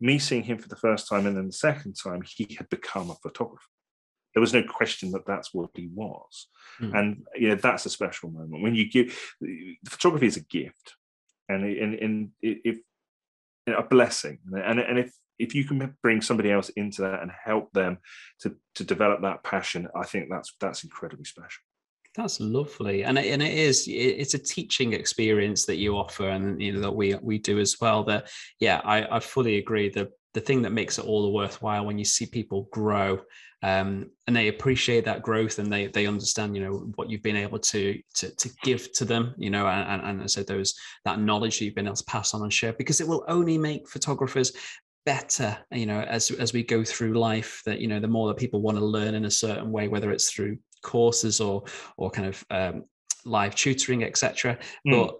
me 0.00 0.18
seeing 0.18 0.42
him 0.42 0.58
for 0.58 0.68
the 0.68 0.76
first 0.76 1.08
time 1.08 1.26
and 1.26 1.36
then 1.36 1.46
the 1.46 1.52
second 1.52 1.94
time, 1.94 2.22
he 2.22 2.54
had 2.56 2.68
become 2.68 3.10
a 3.10 3.14
photographer. 3.16 3.64
There 4.34 4.40
was 4.42 4.52
no 4.52 4.62
question 4.62 5.12
that 5.12 5.26
that's 5.26 5.54
what 5.54 5.70
he 5.74 5.88
was, 5.94 6.48
mm. 6.80 6.94
and 6.94 7.24
you 7.34 7.48
know 7.48 7.54
that's 7.54 7.86
a 7.86 7.90
special 7.90 8.30
moment 8.30 8.62
when 8.62 8.74
you 8.74 8.90
give 8.90 9.18
photography 9.88 10.26
is 10.26 10.36
a 10.36 10.44
gift, 10.44 10.94
and 11.48 11.64
and 11.64 11.94
and 11.94 12.28
if 12.42 12.78
a 13.66 13.82
blessing, 13.82 14.38
and 14.52 14.78
and 14.78 14.98
if 14.98 15.12
if 15.38 15.54
you 15.54 15.64
can 15.64 15.94
bring 16.02 16.20
somebody 16.20 16.50
else 16.50 16.68
into 16.70 17.02
that 17.02 17.22
and 17.22 17.30
help 17.44 17.72
them 17.72 17.98
to 18.40 18.56
to 18.74 18.84
develop 18.84 19.22
that 19.22 19.42
passion, 19.42 19.88
I 19.94 20.04
think 20.04 20.28
that's 20.30 20.54
that's 20.60 20.84
incredibly 20.84 21.24
special. 21.24 21.62
That's 22.14 22.40
lovely, 22.40 23.04
and 23.04 23.18
it, 23.18 23.26
and 23.26 23.42
it 23.42 23.54
is 23.54 23.86
it's 23.88 24.34
a 24.34 24.38
teaching 24.38 24.94
experience 24.94 25.66
that 25.66 25.76
you 25.76 25.96
offer, 25.96 26.28
and 26.28 26.60
you 26.60 26.72
know 26.72 26.80
that 26.80 26.94
we 26.94 27.14
we 27.22 27.38
do 27.38 27.58
as 27.58 27.76
well. 27.80 28.04
That 28.04 28.30
yeah, 28.58 28.80
I, 28.84 29.16
I 29.16 29.20
fully 29.20 29.58
agree. 29.58 29.90
The 29.90 30.10
the 30.32 30.40
thing 30.40 30.62
that 30.62 30.72
makes 30.72 30.98
it 30.98 31.04
all 31.04 31.32
worthwhile 31.32 31.86
when 31.86 31.98
you 31.98 32.04
see 32.04 32.26
people 32.26 32.68
grow 32.70 33.20
um, 33.62 34.10
and 34.26 34.36
they 34.36 34.48
appreciate 34.48 35.04
that 35.06 35.22
growth 35.22 35.58
and 35.58 35.72
they 35.72 35.86
they 35.86 36.06
understand 36.06 36.54
you 36.54 36.62
know 36.62 36.92
what 36.96 37.08
you've 37.08 37.22
been 37.22 37.36
able 37.36 37.58
to 37.58 37.98
to, 38.14 38.34
to 38.36 38.50
give 38.62 38.92
to 38.92 39.04
them 39.04 39.34
you 39.38 39.48
know 39.50 39.66
and, 39.66 40.02
and, 40.02 40.20
and 40.20 40.30
so 40.30 40.42
those 40.42 40.74
that 41.04 41.20
knowledge 41.20 41.58
that 41.58 41.64
you've 41.64 41.74
been 41.74 41.86
able 41.86 41.96
to 41.96 42.04
pass 42.04 42.34
on 42.34 42.42
and 42.42 42.52
share 42.52 42.74
because 42.74 43.00
it 43.00 43.08
will 43.08 43.24
only 43.28 43.56
make 43.56 43.88
photographers 43.88 44.52
better 45.06 45.56
you 45.70 45.86
know 45.86 46.00
as 46.02 46.30
as 46.32 46.52
we 46.52 46.62
go 46.62 46.84
through 46.84 47.14
life 47.14 47.62
that 47.64 47.80
you 47.80 47.86
know 47.86 48.00
the 48.00 48.08
more 48.08 48.28
that 48.28 48.36
people 48.36 48.60
want 48.60 48.76
to 48.76 48.84
learn 48.84 49.14
in 49.14 49.24
a 49.24 49.30
certain 49.30 49.70
way 49.70 49.88
whether 49.88 50.10
it's 50.10 50.30
through 50.30 50.58
courses 50.82 51.40
or 51.40 51.64
or 51.96 52.10
kind 52.10 52.28
of 52.28 52.44
um, 52.50 52.84
live 53.24 53.54
tutoring 53.54 54.02
etc 54.04 54.58
mm. 54.86 54.90
but 54.90 55.16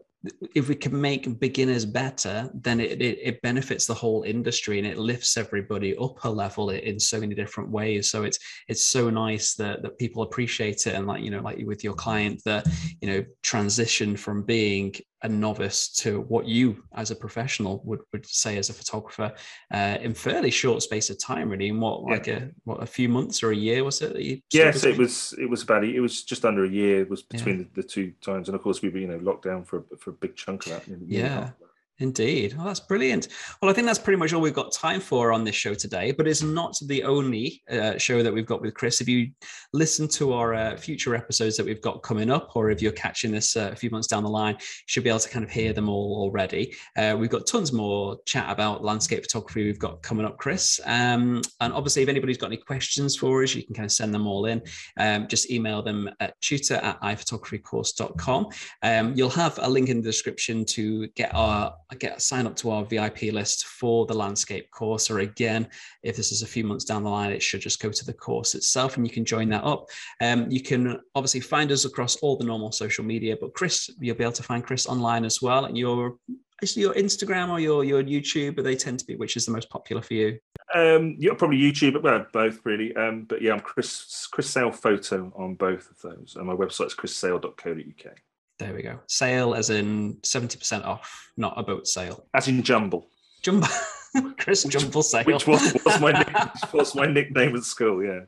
if 0.54 0.68
we 0.68 0.74
can 0.74 0.98
make 0.98 1.38
beginners 1.38 1.84
better, 1.84 2.50
then 2.54 2.80
it, 2.80 3.00
it, 3.00 3.18
it, 3.22 3.42
benefits 3.42 3.86
the 3.86 3.94
whole 3.94 4.22
industry 4.22 4.78
and 4.78 4.86
it 4.86 4.98
lifts 4.98 5.36
everybody 5.36 5.96
up 5.98 6.24
a 6.24 6.28
level 6.28 6.70
in 6.70 6.98
so 6.98 7.20
many 7.20 7.34
different 7.34 7.70
ways. 7.70 8.10
So 8.10 8.24
it's 8.24 8.38
it's 8.68 8.84
so 8.84 9.10
nice 9.10 9.54
that 9.54 9.82
that 9.82 9.98
people 9.98 10.22
appreciate 10.22 10.86
it 10.86 10.94
and 10.94 11.06
like 11.06 11.22
you 11.22 11.30
know 11.30 11.40
like 11.40 11.58
with 11.64 11.84
your 11.84 11.94
client 11.94 12.42
that 12.44 12.66
you 13.00 13.08
know 13.08 13.24
transition 13.42 14.16
from 14.16 14.42
being 14.42 14.94
a 15.22 15.28
novice 15.28 15.88
to 15.88 16.20
what 16.22 16.46
you 16.46 16.82
as 16.94 17.10
a 17.10 17.16
professional 17.16 17.80
would, 17.84 18.00
would 18.12 18.26
say 18.26 18.58
as 18.58 18.68
a 18.68 18.72
photographer 18.72 19.32
uh, 19.72 19.96
in 20.00 20.12
fairly 20.12 20.50
short 20.50 20.82
space 20.82 21.08
of 21.08 21.18
time 21.18 21.48
really 21.48 21.68
in 21.68 21.80
what 21.80 22.02
yeah. 22.02 22.12
like 22.12 22.28
a 22.28 22.50
what 22.64 22.82
a 22.82 22.86
few 22.86 23.08
months 23.08 23.42
or 23.42 23.50
a 23.50 23.56
year 23.56 23.82
was 23.82 24.02
it 24.02 24.42
yes 24.52 24.84
it 24.84 24.98
was 24.98 25.34
it 25.38 25.48
was 25.48 25.62
about 25.62 25.84
it 25.84 26.00
was 26.00 26.22
just 26.22 26.44
under 26.44 26.64
a 26.64 26.68
year 26.68 27.00
it 27.00 27.10
was 27.10 27.22
between 27.22 27.58
yeah. 27.58 27.64
the, 27.74 27.82
the, 27.82 27.88
two 27.88 28.12
times 28.20 28.48
and 28.48 28.54
of 28.54 28.62
course 28.62 28.82
we 28.82 28.90
were 28.90 28.98
you 28.98 29.06
know 29.06 29.18
locked 29.18 29.44
down 29.44 29.64
for, 29.64 29.84
for 29.98 30.10
a 30.10 30.14
big 30.14 30.36
chunk 30.36 30.66
of 30.66 30.72
that 30.72 30.98
yeah 31.06 31.50
Indeed. 31.98 32.54
Well, 32.56 32.66
that's 32.66 32.80
brilliant. 32.80 33.28
Well, 33.60 33.70
I 33.70 33.74
think 33.74 33.86
that's 33.86 33.98
pretty 33.98 34.18
much 34.18 34.34
all 34.34 34.42
we've 34.42 34.52
got 34.52 34.70
time 34.70 35.00
for 35.00 35.32
on 35.32 35.44
this 35.44 35.54
show 35.54 35.72
today, 35.72 36.12
but 36.12 36.28
it's 36.28 36.42
not 36.42 36.76
the 36.84 37.02
only 37.04 37.62
uh, 37.70 37.96
show 37.96 38.22
that 38.22 38.32
we've 38.32 38.44
got 38.44 38.60
with 38.60 38.74
Chris. 38.74 39.00
If 39.00 39.08
you 39.08 39.30
listen 39.72 40.06
to 40.08 40.34
our 40.34 40.52
uh, 40.52 40.76
future 40.76 41.14
episodes 41.14 41.56
that 41.56 41.64
we've 41.64 41.80
got 41.80 42.02
coming 42.02 42.30
up, 42.30 42.54
or 42.54 42.70
if 42.70 42.82
you're 42.82 42.92
catching 42.92 43.32
this 43.32 43.56
uh, 43.56 43.70
a 43.72 43.76
few 43.76 43.88
months 43.88 44.08
down 44.08 44.24
the 44.24 44.28
line, 44.28 44.56
you 44.58 44.84
should 44.84 45.04
be 45.04 45.08
able 45.08 45.20
to 45.20 45.28
kind 45.30 45.42
of 45.42 45.50
hear 45.50 45.72
them 45.72 45.88
all 45.88 46.18
already. 46.20 46.76
Uh, 46.98 47.16
we've 47.18 47.30
got 47.30 47.46
tons 47.46 47.72
more 47.72 48.18
chat 48.26 48.50
about 48.50 48.84
landscape 48.84 49.22
photography 49.22 49.64
we've 49.64 49.78
got 49.78 50.02
coming 50.02 50.26
up, 50.26 50.36
Chris. 50.36 50.78
Um, 50.84 51.40
and 51.62 51.72
obviously, 51.72 52.02
if 52.02 52.10
anybody's 52.10 52.36
got 52.36 52.48
any 52.48 52.58
questions 52.58 53.16
for 53.16 53.42
us, 53.42 53.54
you 53.54 53.64
can 53.64 53.74
kind 53.74 53.86
of 53.86 53.92
send 53.92 54.12
them 54.12 54.26
all 54.26 54.44
in. 54.44 54.60
Um, 54.98 55.28
just 55.28 55.50
email 55.50 55.80
them 55.80 56.10
at 56.20 56.38
tutor 56.42 56.74
at 56.74 57.00
iphotographycourse.com. 57.00 58.48
Um, 58.82 59.14
you'll 59.14 59.30
have 59.30 59.58
a 59.62 59.68
link 59.68 59.88
in 59.88 60.02
the 60.02 60.02
description 60.02 60.66
to 60.66 61.06
get 61.08 61.34
our 61.34 61.74
get 61.94 62.20
sign 62.20 62.46
up 62.46 62.56
to 62.56 62.70
our 62.70 62.84
VIP 62.84 63.32
list 63.32 63.66
for 63.66 64.06
the 64.06 64.14
landscape 64.14 64.70
course. 64.70 65.10
Or 65.10 65.20
again, 65.20 65.68
if 66.02 66.16
this 66.16 66.32
is 66.32 66.42
a 66.42 66.46
few 66.46 66.64
months 66.64 66.84
down 66.84 67.04
the 67.04 67.10
line, 67.10 67.30
it 67.30 67.42
should 67.42 67.60
just 67.60 67.80
go 67.80 67.90
to 67.90 68.04
the 68.04 68.12
course 68.12 68.54
itself, 68.54 68.96
and 68.96 69.06
you 69.06 69.12
can 69.12 69.24
join 69.24 69.48
that 69.50 69.64
up. 69.64 69.86
Um, 70.20 70.50
you 70.50 70.62
can 70.62 71.00
obviously 71.14 71.40
find 71.40 71.70
us 71.70 71.84
across 71.84 72.16
all 72.16 72.36
the 72.36 72.44
normal 72.44 72.72
social 72.72 73.04
media, 73.04 73.36
but 73.40 73.54
Chris, 73.54 73.88
you'll 74.00 74.16
be 74.16 74.24
able 74.24 74.32
to 74.32 74.42
find 74.42 74.64
Chris 74.64 74.86
online 74.86 75.24
as 75.24 75.40
well. 75.40 75.66
And 75.66 75.78
your 75.78 76.16
is 76.62 76.76
your 76.76 76.94
Instagram 76.94 77.50
or 77.50 77.60
your 77.60 77.84
your 77.84 78.02
YouTube, 78.02 78.62
they 78.62 78.76
tend 78.76 78.98
to 78.98 79.06
be 79.06 79.16
which 79.16 79.36
is 79.36 79.46
the 79.46 79.52
most 79.52 79.68
popular 79.70 80.02
for 80.02 80.14
you? 80.14 80.38
Um, 80.74 81.16
yeah, 81.18 81.34
probably 81.34 81.58
YouTube, 81.58 82.02
well, 82.02 82.26
both 82.32 82.60
really. 82.64 82.94
Um, 82.96 83.24
but 83.24 83.42
yeah, 83.42 83.52
I'm 83.52 83.60
Chris 83.60 84.26
Chris 84.26 84.50
Sale 84.50 84.72
Photo 84.72 85.32
on 85.36 85.54
both 85.54 85.90
of 85.90 86.00
those, 86.02 86.36
and 86.36 86.46
my 86.46 86.54
website 86.54 86.86
is 86.86 86.94
chrissale.co.uk. 86.94 88.16
There 88.58 88.72
we 88.74 88.82
go. 88.82 89.00
Sale 89.06 89.54
as 89.54 89.70
in 89.70 90.14
70% 90.22 90.84
off, 90.84 91.30
not 91.36 91.54
a 91.56 91.62
boat 91.62 91.86
sail. 91.86 92.26
As 92.34 92.48
in 92.48 92.62
jumble. 92.62 93.08
Jumble. 93.42 93.68
Chris 94.38 94.64
Jumble 94.64 95.02
Sale. 95.02 95.24
Which 95.24 95.46
was, 95.46 95.76
was, 95.84 96.00
my, 96.00 96.18
which 96.18 96.72
was 96.72 96.94
my 96.94 97.06
nickname 97.06 97.54
at 97.54 97.64
school, 97.64 98.02
yeah. 98.02 98.20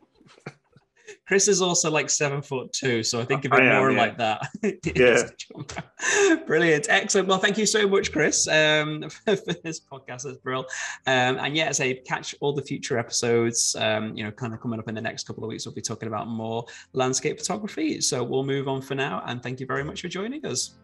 Chris 1.29 1.47
is 1.47 1.61
also 1.61 1.91
like 1.91 2.09
seven 2.09 2.41
foot 2.41 2.73
two, 2.73 3.03
so 3.03 3.21
I 3.21 3.25
think 3.27 3.45
of 3.45 3.53
it 3.53 3.63
more 3.63 3.91
yeah. 3.91 3.99
like 3.99 4.17
that. 4.17 4.49
yeah. 4.97 6.39
Brilliant. 6.47 6.87
Excellent. 6.89 7.29
Well, 7.29 7.37
thank 7.37 7.59
you 7.59 7.67
so 7.67 7.87
much, 7.87 8.13
Chris, 8.13 8.49
um, 8.49 9.11
for, 9.11 9.37
for, 9.45 9.53
this 9.63 9.79
podcast. 9.79 10.23
That's 10.23 10.39
brilliant. 10.39 10.69
Um, 11.07 11.37
and 11.37 11.55
yeah, 11.55 11.67
as 11.67 11.83
I 11.83 12.01
catch 12.07 12.35
all 12.41 12.55
the 12.55 12.63
future 12.63 12.99
episodes, 12.99 13.77
um, 13.79 14.17
you 14.17 14.25
know, 14.25 14.31
kind 14.31 14.55
of 14.55 14.63
coming 14.63 14.79
up 14.81 14.89
in 14.89 14.95
the 14.95 15.03
next 15.03 15.27
couple 15.27 15.45
of 15.45 15.49
weeks, 15.49 15.67
we'll 15.67 15.75
be 15.75 15.83
talking 15.83 16.09
about 16.09 16.29
more 16.29 16.65
landscape 16.95 17.39
photography. 17.39 18.01
So 18.01 18.25
we'll 18.25 18.43
move 18.43 18.67
on 18.67 18.81
for 18.81 18.95
now. 18.95 19.23
And 19.27 19.43
thank 19.43 19.61
you 19.61 19.67
very 19.67 19.85
much 19.85 20.01
for 20.01 20.09
joining 20.09 20.47
us. 20.47 20.79